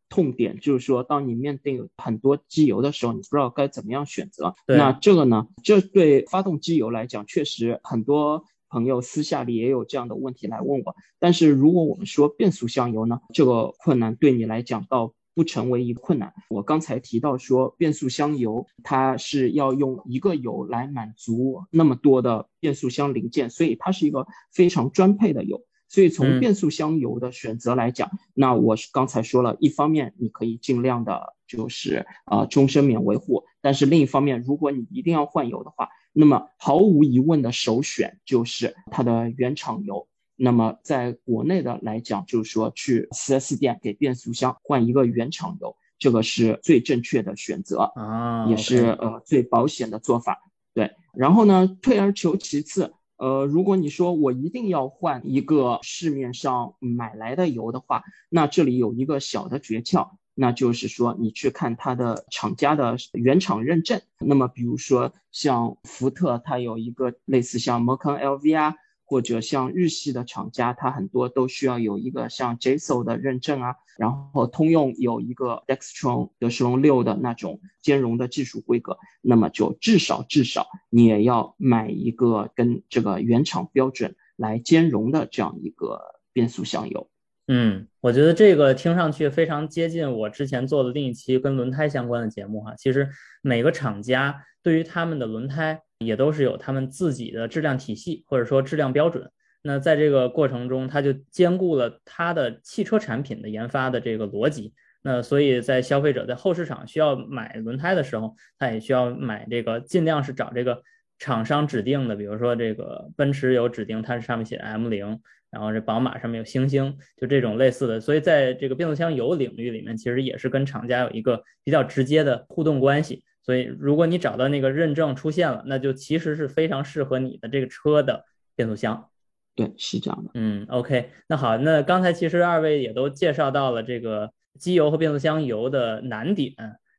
[0.08, 4.54] 痛点，就是说当你面对很多机油的时候，你不知道该怎么样选择。
[4.66, 10.94] 那这个呢，这对发动机油来讲，确实很多朋友私下里也有这样的问题来问我。
[11.18, 15.14] 但是如果我们说变速箱油呢，这个困难对你来讲倒。
[15.34, 16.34] 不成为一个困难。
[16.50, 25.62] 我刚才提到说，变速箱油它是要用一个油来满足那么多的变速箱零件，所以它是一个非常专配的油。
[25.88, 40.06] 所以从变速箱油的选择来讲，那我是刚才说了一方面，你可以尽量的就是呃终身免维护，但是另一方面，如果你一定要换油的话，那么毫无疑问的首选就是它的原厂油。
[40.40, 50.38] 那么在国内的来讲，就是说去 4S 店给变速箱换一个原厂油，这个是最正确的选择啊，也是呃最保险的做法。
[50.74, 64.00] 对，然后呢，退而求其次，呃，如果你说我一定要换一个市面上买来的油的话，那这里有一个小的诀窍，那就是说你去看它的厂家的原厂认证。
[64.20, 68.74] 那么比如说像福特，它有一个类似像摩康 LV 啊。
[69.08, 86.02] 或者像日系的厂家，它很多都需要有一个像 JSO 的认证啊，然后通用有一个 Dextron 德士隆六的那种兼容的技术规格，那么就至少至少你也要买一个跟这个原厂标准来兼容的这样一个
[86.34, 87.08] 变速箱油。
[87.50, 92.74] 嗯，我觉得这个听上去非常接近我之前做的另一期跟轮胎相关的节目哈。
[92.76, 93.08] 其实
[93.40, 95.80] 每个厂家对于他们的轮胎。
[96.06, 99.28] 也都是有他们自己的质量体系或者说质量标准。
[99.62, 104.72] 那在这个过程中，它就兼顾了它的汽车产品的研发的这个逻辑。
[105.02, 110.80] 那所以在消费者在后市场需要买轮胎的时候，他也需要买这个尽量是找这个
[111.18, 117.98] 厂商指定的，比如说这个奔驰有指定，它是上面写 M 零，然后这宝马上面有星星，就这种类似的。
[117.98, 123.24] 所以在这个变速箱油领域里面，其实也是跟厂家有一个比较直接的互动关系。
[123.48, 129.08] 所以，如果你找到那个认证出现了，那就其实是非常适合你的这个车的变速箱。
[129.54, 130.30] 对，是这样的。
[130.34, 136.52] 嗯，OK，那好，那刚才其实二位也都介绍到了这个机油和变速箱油的难点，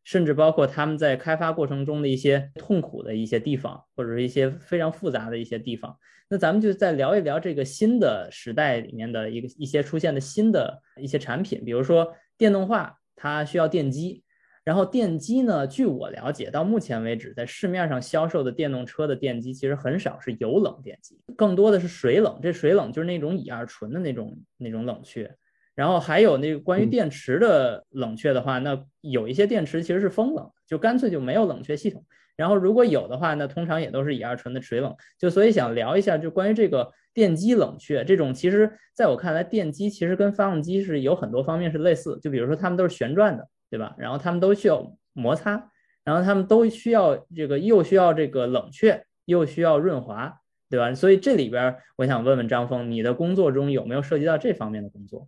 [0.04, 5.96] 甚至包括他们在开发过程中的一些痛苦的一些地方，或者是一些非常复杂的一些地方。
[6.30, 14.24] 那咱们就再聊一聊这个新的时代里面的一个一些出现的新的一些产品，比如说电动化，它需要电机。
[14.66, 15.66] 然后电机呢？
[15.66, 22.40] 据我了解，到目前为止，在市面上销售的电动车的电机其实很少是油冷电机，更多的是水冷。
[22.42, 25.34] 这水冷就是那种乙二醇的那种那种冷却。
[25.74, 32.06] 然后还有那个关于电池的冷却的话，那有一些电池其实是风冷，就干脆就没有冷却系统。
[32.36, 34.94] 然后如果有的话，那通常也都是乙二醇的水冷。
[35.18, 42.20] 就所以想聊一下，就关于这个电机冷却这种，其实在我看来，电机其实跟发动机是有很多方面是类似。
[42.22, 43.48] 就比如说，它们都是旋转的。
[43.70, 43.96] 对吧？
[43.98, 45.72] 然后他们都需要摩擦，
[46.04, 50.94] 然后他们都需要这个，又需要这个冷却，又需要润滑，对吧？
[50.94, 55.28] 所以这里边，我想问问张峰，你的工作中有没有涉及到这方面的工作？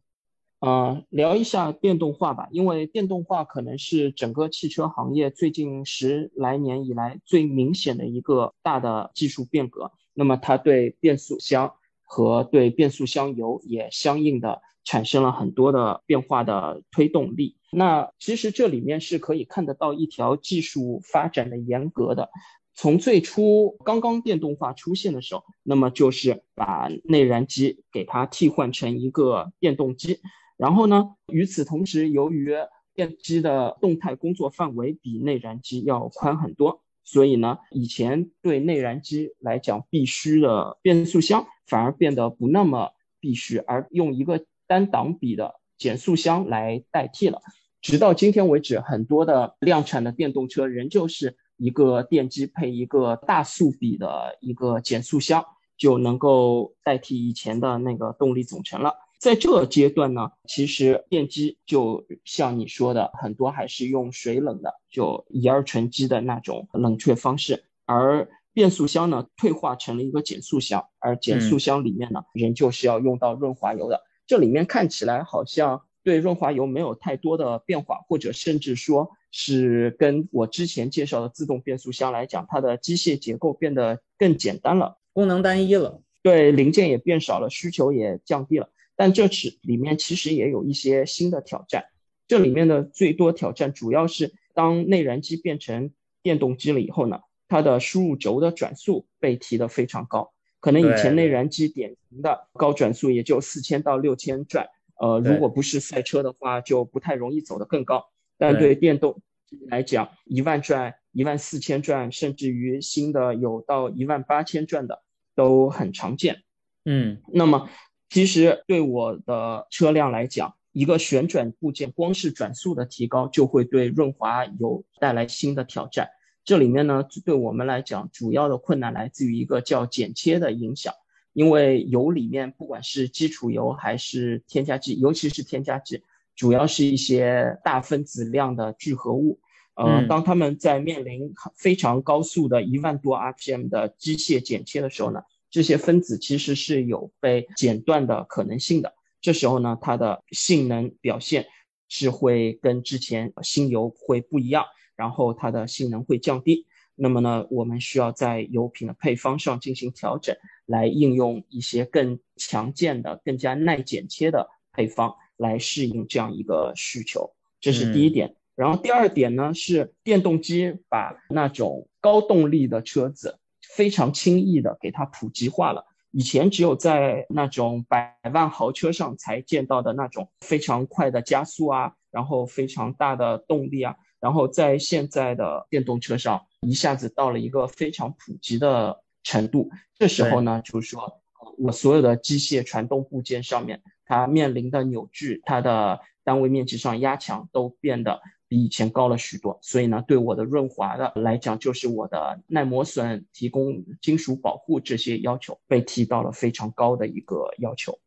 [0.59, 9.91] 啊，聊一下电动化吧，因为电动化可能是整个汽车行业最近十来年以来最明显的一个大的技术变革。
[10.13, 11.73] 那么它对变速箱
[12.03, 17.57] 和对变速箱油也相应的产生了很多的变化的推动力。
[17.71, 22.29] 那其实这里面是可以看得到一条技术发展的严格的，
[22.73, 30.19] 从最初刚刚电动化出现的时候，那么就是把内燃机给它替换成一个电动机，
[30.57, 32.53] 然后呢，与此同时，由于
[32.93, 47.41] 电机的动态工作范围比内燃机要宽很多，所以呢，以前对内燃机来讲必须的变速箱反而变得不那么必须，而用一个单档比的减速箱来代替了。
[47.81, 55.43] 直到今天为止，很多的量产的电动车仍旧是一个电机配一个大速比的一个减速箱，
[55.75, 58.93] 就能够代替以前的那个动力总成了。
[59.19, 74.01] 在这阶段呢，其实电机就像你说的，很多还是用水冷的，就乙二醇基的那种冷却方式，而变速箱呢，退化成了一个减速箱，而减速箱里面呢，仍旧是要用到润滑油的。
[74.31, 75.83] 这里面看起来好像。
[76.03, 88.71] 对润滑油没有太多的变化，或者甚至说是跟我之前介绍的自动变速箱来讲，它的机械结构变得更简单了，功能单一了，对零件也变少了，需求也降低了。
[88.95, 91.85] 但这是里面其实也有一些新的挑战。
[92.27, 95.91] 这里面的最多挑战主要是当内燃机变成
[96.23, 104.69] 电动机了以后呢，它的输入轴的转速被提得非常高，可能以前内燃机典型的高转速也就四千到六千转。
[104.97, 108.05] 呃，如果不是赛车的话，就不太容易走得更高。
[108.37, 109.19] 但对电动
[109.67, 115.01] 来讲，一万转、一万四千转，甚至于新的有到一万八千转的
[115.35, 116.43] 都很常见。
[116.85, 117.67] 嗯，那么
[118.09, 126.09] 其实对我的车辆来讲，一个旋转部件光是转速的提高，就会对润滑油带来新的挑战。
[126.43, 130.93] 这里面呢，对我们来讲，主要的困难来自于一个叫剪切的影响。
[131.33, 136.03] 因为油里面不管是基础油还是添加剂，尤其是添加剂，
[136.35, 139.39] 主要是一些大分子量的聚合物。
[139.75, 148.93] 呃，当他们在面临非常高速的一万多 RPM 的机械剪切的时候呢，这些分子其实是有被剪断的可能性的。
[149.21, 151.47] 这时候呢，它的性能表现
[151.87, 154.65] 是会跟之前新油会不一样，
[155.01, 156.67] 然后它的性能会降低。
[156.95, 160.35] 那么呢，我们需要在油品的配方上进行调整。
[160.67, 168.35] 来应用一些更强健的、更加耐剪切的配方来适应这样一个需求，这是第一点。
[168.55, 173.37] 然后第二点呢，是电动机把那种高动力的车子
[173.75, 175.83] 非常轻易的给它普及化了。
[176.11, 189.03] 以前只有在那种百万豪车上才见到的那种非常快的加速啊，然后非常大的动力啊，然后在现在的电动车上一下子到了一个非常普及的。
[189.23, 189.69] 程度，
[189.99, 191.21] 这时候呢，就是说，
[191.59, 199.59] 我所有的机械传动部件上面，它面临的扭矩，它的单位面积上压强都变得比以前高了许多。
[199.61, 207.99] 所以呢，对我的润滑的来讲，就是我的耐磨损、提供金属保护这些要求被提到了非常高的一个要求。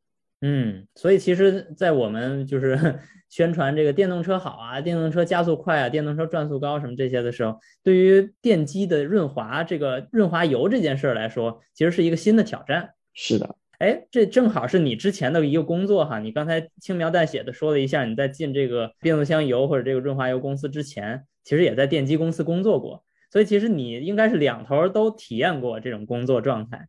[0.47, 2.77] 嗯，所以其实，在我们就是
[3.31, 12.91] 宣传这个电动车好啊，电动车加速快啊，电动车转速高什么这些的时候，对于电机的润滑这个润滑油这件事儿来说，其实是一个新的挑战。
[13.15, 16.19] 是的，哎，这正好是你之前的一个工作哈。
[16.19, 26.87] 你刚才轻描淡写的说了一下，你在进这个变速箱油或者这个润滑油公司之前，其实也在电机公司工作过，所以其实你应该是两头都体验过这种工作状态。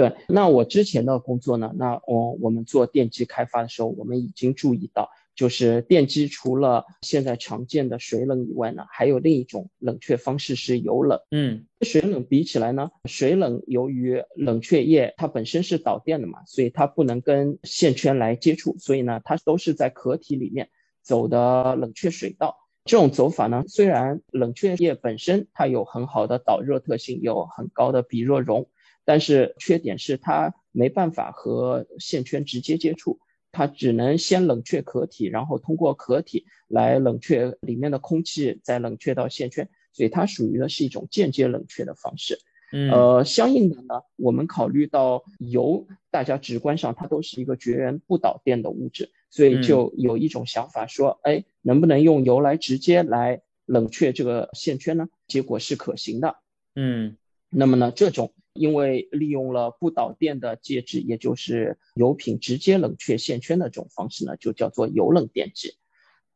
[0.00, 1.74] 对，那我之前的工作呢？
[1.76, 11.20] 那我我们做电机开发的时候，我们已经注意到就是电机除了现在常见的水冷以外呢，还有另一种冷却方式是油冷。
[11.30, 20.70] 嗯，水冷比起来呢，水冷由于冷却液它本身是导电的嘛，所以它不能跟线圈来接触，所以呢，它都是在壳体里面
[21.02, 22.56] 走的冷却水道。
[22.86, 28.70] 这种走法呢，虽然冷却液本身它有很好的导热特性，有很高的比热容，
[29.10, 33.18] 但是缺点是它没办法和线圈直接接触，
[33.50, 42.38] 它只能先冷却壳体，然后通过壳体来冷却里面的空气，再冷却到线圈，所以它属于的是一种间接冷却的方式。
[42.70, 55.08] 嗯，呃，相应的呢，我们考虑到油，大家直观上它都是一个绝缘不导电的物质，所以就有一种想法说，哎，能不能用油来直接来冷却这个线圈呢？
[55.26, 56.36] 结果是可行的。
[56.76, 57.16] 嗯，
[57.50, 65.74] 那么呢，这种因为利用了不导电的介质，也就是油品直接冷却线圈的这种方式呢，就叫做油冷电机。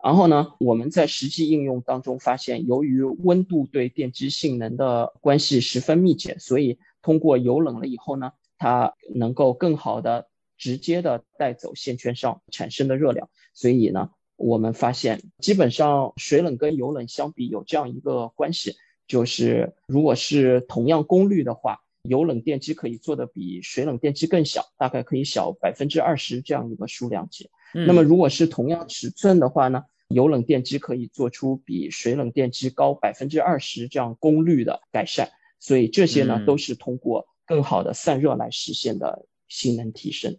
[0.02, 13.30] 然后呢，我们在实际应用当中发现，由于温度对电机性能的关系十分密切，所以通过油冷了以后呢，它能够更好的直接的带走线圈上产生的热量。
[13.54, 18.74] 所以呢，我们发现基本上水冷跟油冷相比有这样一个关系，
[19.06, 27.50] 就是如果是同样功率的话，油冷电机可以做的比水冷电机更小，大概可以小百分之二十这样一个数量级。
[27.72, 29.84] 那么如果是同样尺寸的话呢？
[30.08, 40.36] 油冷电机可以做出比水冷电机高百分之二十这样功率的改善，所以这些呢都是通过更好的散热来实现的性能提升。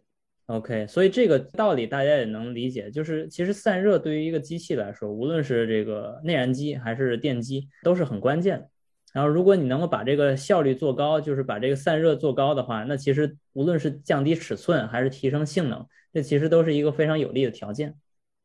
[0.47, 8.69] OK，所以这个道理大家也能理解，就是其实散热对于一个机器来说，无论是这个内燃机还是电机都是很关键的。
[9.11, 17.95] 然后如果你能够把这个效率做高，就是把这个散热做高的话，那其实无论是降低尺寸还是提升性能，这其实都是一个非常有利的条件。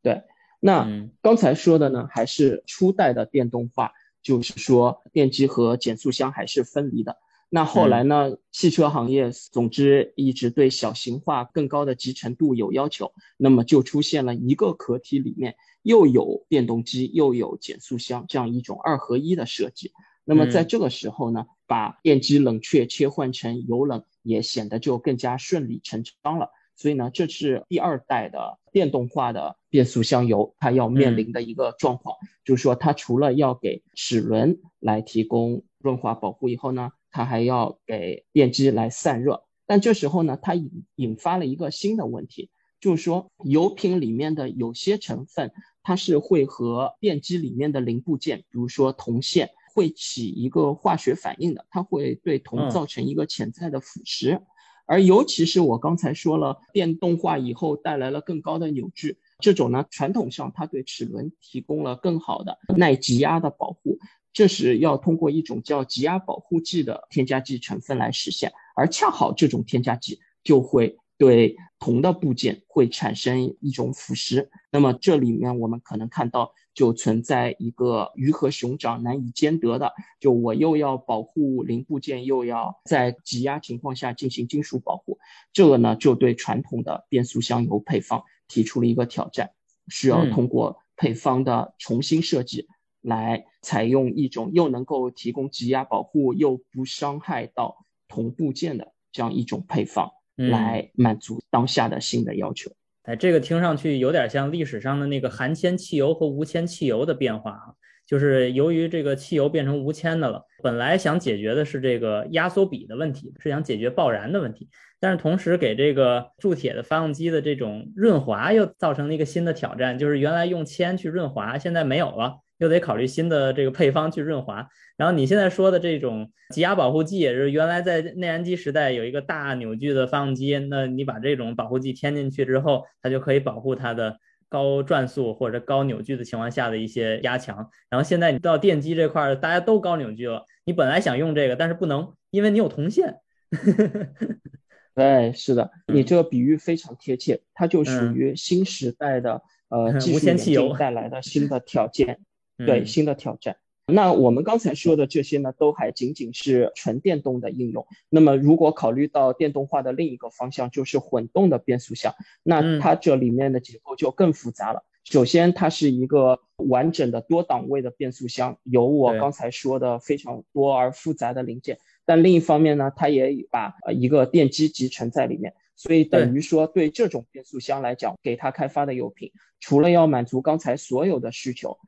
[0.02, 0.22] 对。
[0.62, 0.86] 那
[1.22, 3.92] 刚才说的呢，还是初代的电动化，
[4.22, 7.16] 就是说电机和减速箱还是分离的。
[7.52, 19.90] 那后来呢，汽车行业总之一直对小型化、更高的集成度有要求，那么就出现了一个壳体里面又有电动机又有减速箱这样一种二合一的设计。
[20.24, 26.50] 那么在这个时候呢，把电机冷却切换成油冷也显得就更加顺理成章了。
[26.76, 39.44] 所以呢，这是第二代的电动化的变速箱油，它要面临的一个状况，就是说它除了要给齿轮来提供润滑保护以后呢，它还要给电机来散热。
[39.66, 42.50] 但这时候呢，它引引发了一个新的问题，
[42.80, 45.52] 就是说油品里面的有些成分，
[45.82, 54.40] 它是会和电机里面的零部件，比如说铜线，会起一个化学反应的，它会对铜造成一个潜在的腐蚀。
[54.86, 63.98] 而尤其是我刚才说了，电动化以后带来了更高的扭矩，这种呢，传统上它对齿轮提供了更好的耐挤压的保护，
[64.32, 76.52] 这是要通过一种叫挤压保护剂的添加剂成分来实现，而恰好这种添加剂就会对铜的部件会产生一种腐蚀，那么这里面我们可能看到。
[76.72, 85.18] 就存在一个鱼和熊掌难以兼得的，就我又要保护零部件，又要在挤压情况下进行金属保护，
[85.52, 89.50] 这个呢就对传统的变速箱油配方提出了一个挑战，
[89.88, 92.68] 需要通过配方的重新设计，
[93.02, 97.76] 来采用一种又能够提供挤压保护又不伤害到
[98.08, 102.70] 同部件的这样一种配方，来满足当下的新的要求。
[103.04, 107.74] 哎，这个听上去有点像历史上的那个含铅汽油和无铅汽油的变化啊，
[108.06, 114.68] 就是由于这个汽油变成无铅的了，本来想解决的是这个压缩比的问题，是想解决爆燃的问题，
[115.00, 122.40] 但是同时给这个铸铁的发动机的这种润滑又造成了一个新的挑战，就是原来用铅去润滑，现在没有了。
[122.60, 134.18] 又得考虑新的这个配方去润滑，然后你现在说的这种挤压保护剂，也是原来在内燃机时代有一个大扭矩的发动机，那你把这种保护剂添进去之后，它就可以保护它的
[134.50, 137.70] 高转速或者高扭矩的情况下的一些压强。
[137.88, 143.16] 然后现在你到电机这块，大家都高扭矩了，你本来想用这个，但是不能，因为你有铜线。
[144.94, 149.40] 对， 是的，你这个比喻非常贴切，它就属于新时代的
[149.70, 152.18] 呃 技术演进带来的新的条件。
[152.66, 153.56] 对新的挑战，
[153.86, 157.86] 那我们刚才说的这些呢，都还仅仅是纯电动的应用。
[158.08, 164.84] 那么，如果考虑到电动化的另一个方向，就是混动的变速箱，那它这里面的结构就更复杂了。
[165.04, 171.78] 首先，它是一个完整的多档位的变速箱，有我刚才说的非常多而复杂的零件。
[172.04, 175.54] 但另一方面呢，它也把一个电机集成在里面。
[175.74, 181.78] 所以等于说对这种变速箱来讲，给它开发的油品，除了要满足刚才所有的需求，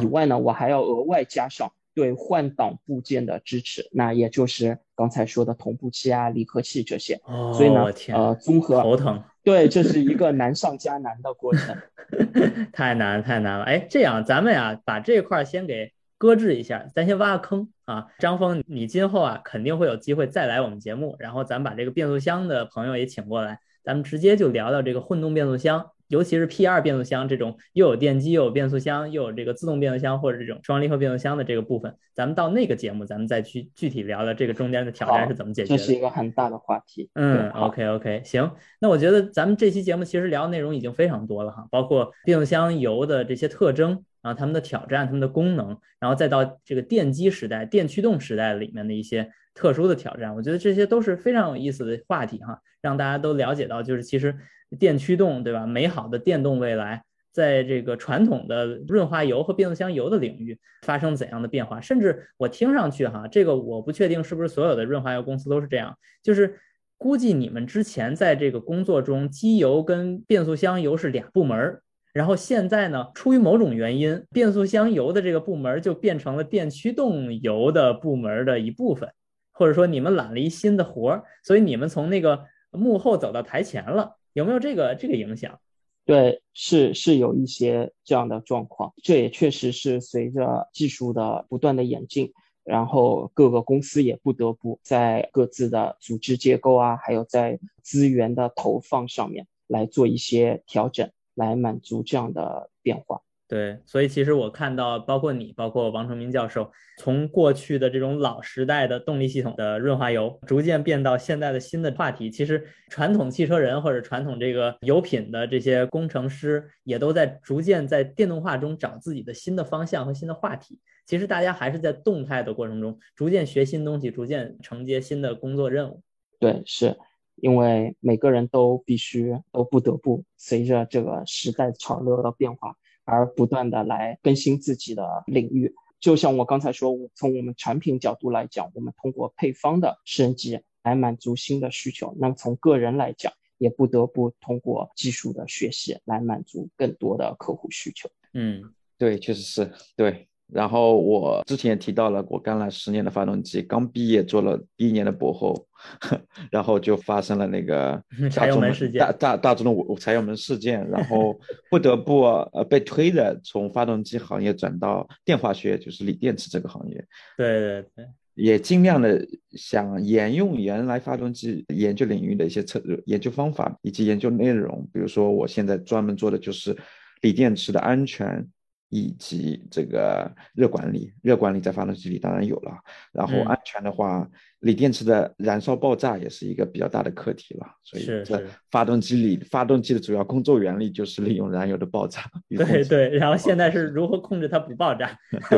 [0.00, 7.20] 以外呢，我还要额外加上对换挡部件的支持，那也就是刚才说的同步器啊、离合器这些。
[7.24, 9.22] 哦，所以呢，呃，综合头疼。
[9.42, 11.76] 对，这是一个难上加难的过程。
[12.72, 13.64] 太难太难了。
[13.64, 15.92] 哎，这样咱们呀，把这块先给。
[16.20, 18.08] 搁置一下，咱先挖个坑啊！
[18.18, 35.78] 张峰，你今后啊肯定会有机会再来我们节目，然后咱把这个变速箱的朋友也请过来，咱们直接就聊聊这个混动变速箱，尤其是 P 二变速箱这种又有电机又有变速箱又有这个自动变速箱或者这种双离合变速箱的这个部分，咱们到那个节目咱们再去具体聊聊这个中间的挑战是怎么解决的。
[35.78, 37.08] 这是一个很大的话题。
[37.14, 38.50] 嗯，OK OK，行，
[38.80, 44.04] 那我觉得咱们这期节目其实聊的内容已经非常多了哈，包括变速箱油的这些特征。
[44.22, 54.36] 然后他们的挑战，它们的功能，然后再到这个电机时代、电驱动时代里面的一些特殊的挑战，我觉得这些都是非常有意思的话题哈，让大家都了解到，就是其实
[54.78, 55.66] 电驱动，对吧？
[55.66, 57.02] 美好的电动未来，
[57.32, 61.80] 在这个传统的润滑油和变速箱油的领域发生怎样的变化？
[61.80, 66.58] 甚至我听上去哈，这个我不确定是不是所有的润滑油公司都是这样，就是
[66.98, 71.82] 估计你们之前在这个工作中，机油跟变速箱油是俩部门儿。
[72.12, 79.08] 然后现在呢，出于某种原因，变速箱油的这个部门就变成了电驱动油的部门的一部分，
[79.52, 85.60] 或者说你们揽了一新的活儿，所以你们从那个幕后走到台前了，有没有这个这个影响？
[86.04, 92.32] 对，是是有一些这样的状况，这也确实是随着技术的不断的演进，
[92.64, 101.10] 然后各个公司也不得不在各自的组织结构啊，还有在资源的投放上面来做一些调整。
[101.34, 112.30] 来满足这样的变化，对，所以其实我看到，包括你，包括王成明教授，从过去的这种老时代的动力系统的润滑油，逐渐变到现在的新的话题。
[112.30, 120.78] 其实传统汽车人或者传统这个油品的这些工程师，也都在逐渐在电动化中找自己的新的方向和新的话题。
[121.04, 126.00] 其实大家还是在动态的过程中，逐渐学新东西，逐渐承接新的工作任务。
[126.38, 126.96] 对，是。
[127.42, 135.74] 因为每个人都必须都不得不随着这个时代潮流的变化而不断的来更新自己的领域。
[136.00, 142.16] 就像我刚才说，从我们产品角度来讲，我们通过配方的升级来满足新的需求。
[142.18, 148.08] 那么从个人来讲，也不得不通过技术的学习来满足更多的客户需求。
[148.32, 148.62] 嗯，
[148.96, 150.29] 对，确实是对。
[150.52, 155.66] 然后我之前也提到了，我干了十年的发动机，刚毕业做了第一年的博后，
[156.50, 161.38] 然后就发生了那个 柴油门事件，大大大众的柴油门事件，然后
[161.70, 162.22] 不得不
[162.52, 167.04] 呃被推的从发动机行业转到电化学，就是锂电池这个行业。
[167.36, 176.76] 对对对，也尽量的想沿用原来发动机研究领域的一些测研究方法以及研究内容，比如说我现在专门做的就是
[177.20, 178.46] 锂电池的安全。
[178.90, 182.72] 以及这个热管理，热管理在发动机里当然有了。
[183.12, 184.28] 然后安全的话，
[184.60, 187.66] 锂电池的燃烧爆炸也是一个比较大的课题了。
[187.84, 192.22] 所以这发动机里，发动机的主要工作原理就是利用燃油的爆炸。
[192.48, 195.16] 对对，然后现在是如何控制它不爆炸？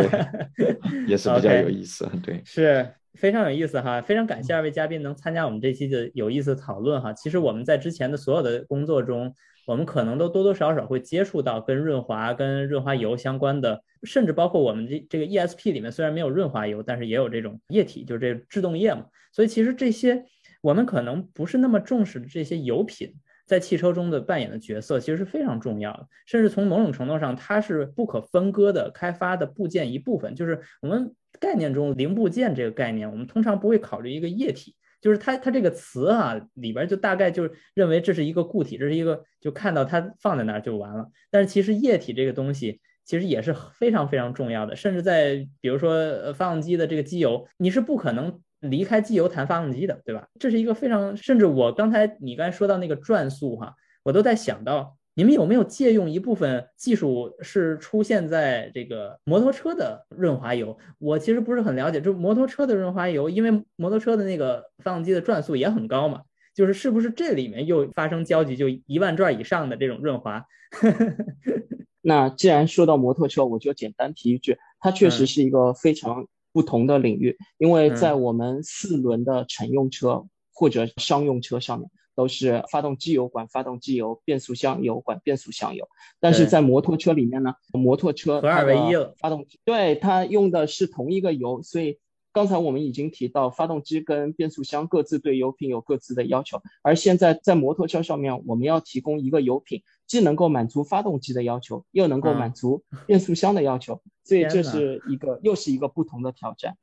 [0.56, 0.78] 对，
[1.08, 2.06] 也是比较有意思。
[2.22, 4.00] 对，是非常有意思哈。
[4.02, 7.12] 非常感谢二位嘉宾能参加我们这期的有意思讨论哈。
[7.14, 9.34] 其实我们在之前的所有的工作中。
[9.66, 19.06] 我们可能都多多少少会接触到跟润滑、跟润滑油相关的，甚至包括我们这这个 ESP 里面虽然没有润滑油，但是也有这种液体，就是这制动液嘛。
[19.32, 20.24] 所以其实这些
[20.60, 23.14] 我们可能不是那么重视的这些油品
[23.46, 26.06] 在汽车中的扮演的角色，其实是非常重要的。
[26.26, 30.34] 甚至从某种程度上，它是不可分割的开发的部件一部分。
[30.34, 34.74] 就是我们概念中零部件这个概念，我们通常不会考虑一个液体。
[35.02, 41.06] 就是它，它这个词啊，里边就大概就认为这是一个固体，这是一个就看到它放在那儿就完了。
[41.30, 50.26] 但是其实液体这个东西其实也是非常非常重要的，甚至在比如说发动机的这个机油，你是不可能离开机油谈发动机的，对吧？
[50.38, 53.74] 这是一个非常，甚至我刚才你刚才说到那个转速哈，
[54.04, 54.96] 我都在想到。
[55.14, 60.78] 你们有没有借用一部分技术是出现在这个摩托车的润滑油？
[60.98, 66.22] 我其实不是很了解，就摩托车的润滑油，因为摩托车的那个发动机的转速也很高嘛，
[66.54, 70.46] 就是是不是这里面又发生交集，就一万转以上的这种润滑？
[72.00, 81.90] 那既然说到摩托车，我就简单提一句，它确实是一个非常不同的领域，因为在我们四轮的乘用车或者商用车上面。
[82.14, 85.88] 都是发动机油管发动机油，变速箱油管变速箱油。
[86.20, 89.14] 但是在摩托车里面呢，摩托车合二为一了。
[89.18, 91.98] 发动机对它用的是同一个油，所以
[92.32, 106.76] 刚才我们已经提到，发动机跟变速箱各自对油品有各自的要求，而现在在摩托车上面，我们要提供一个油品，既能够满足发动机的要求，又能够满足变速箱的要求，所以这是一个又是一个不同的挑战。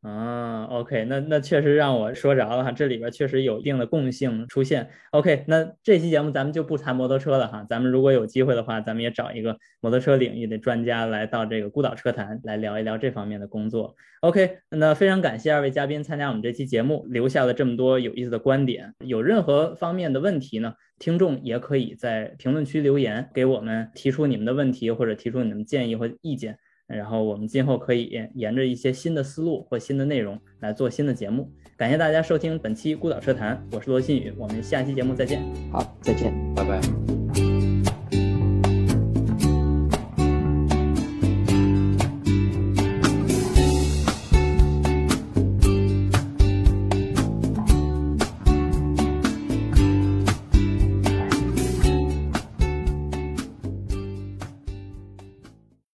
[0.00, 4.88] 啊，OK，那那确实让我说着了哈，这里边确实有一定的共性出现。
[5.10, 13.96] OK，那这期节目咱们就不谈摩托车了哈，咱们如果有机会的话，咱们也找一个摩托车领域的专家来到这个孤岛车坛来聊一聊这方面的工作。
[14.20, 18.94] OK，那非常感谢二位嘉宾参加我们这期节目，留下了这么多有意思的观点。
[19.04, 26.56] 有任何方面的问题呢，听众也可以在评论区留言给我们提出你们的问题或者提出你们建议或意见。
[26.96, 31.50] 然后我们今后可以沿着一些新的思路或新的内容来做新的节目。
[31.76, 35.42] 感谢大家收听本期孤岛车谈，我是罗新宇，我们下期节目再见。
[35.70, 37.17] 好，再见，拜拜。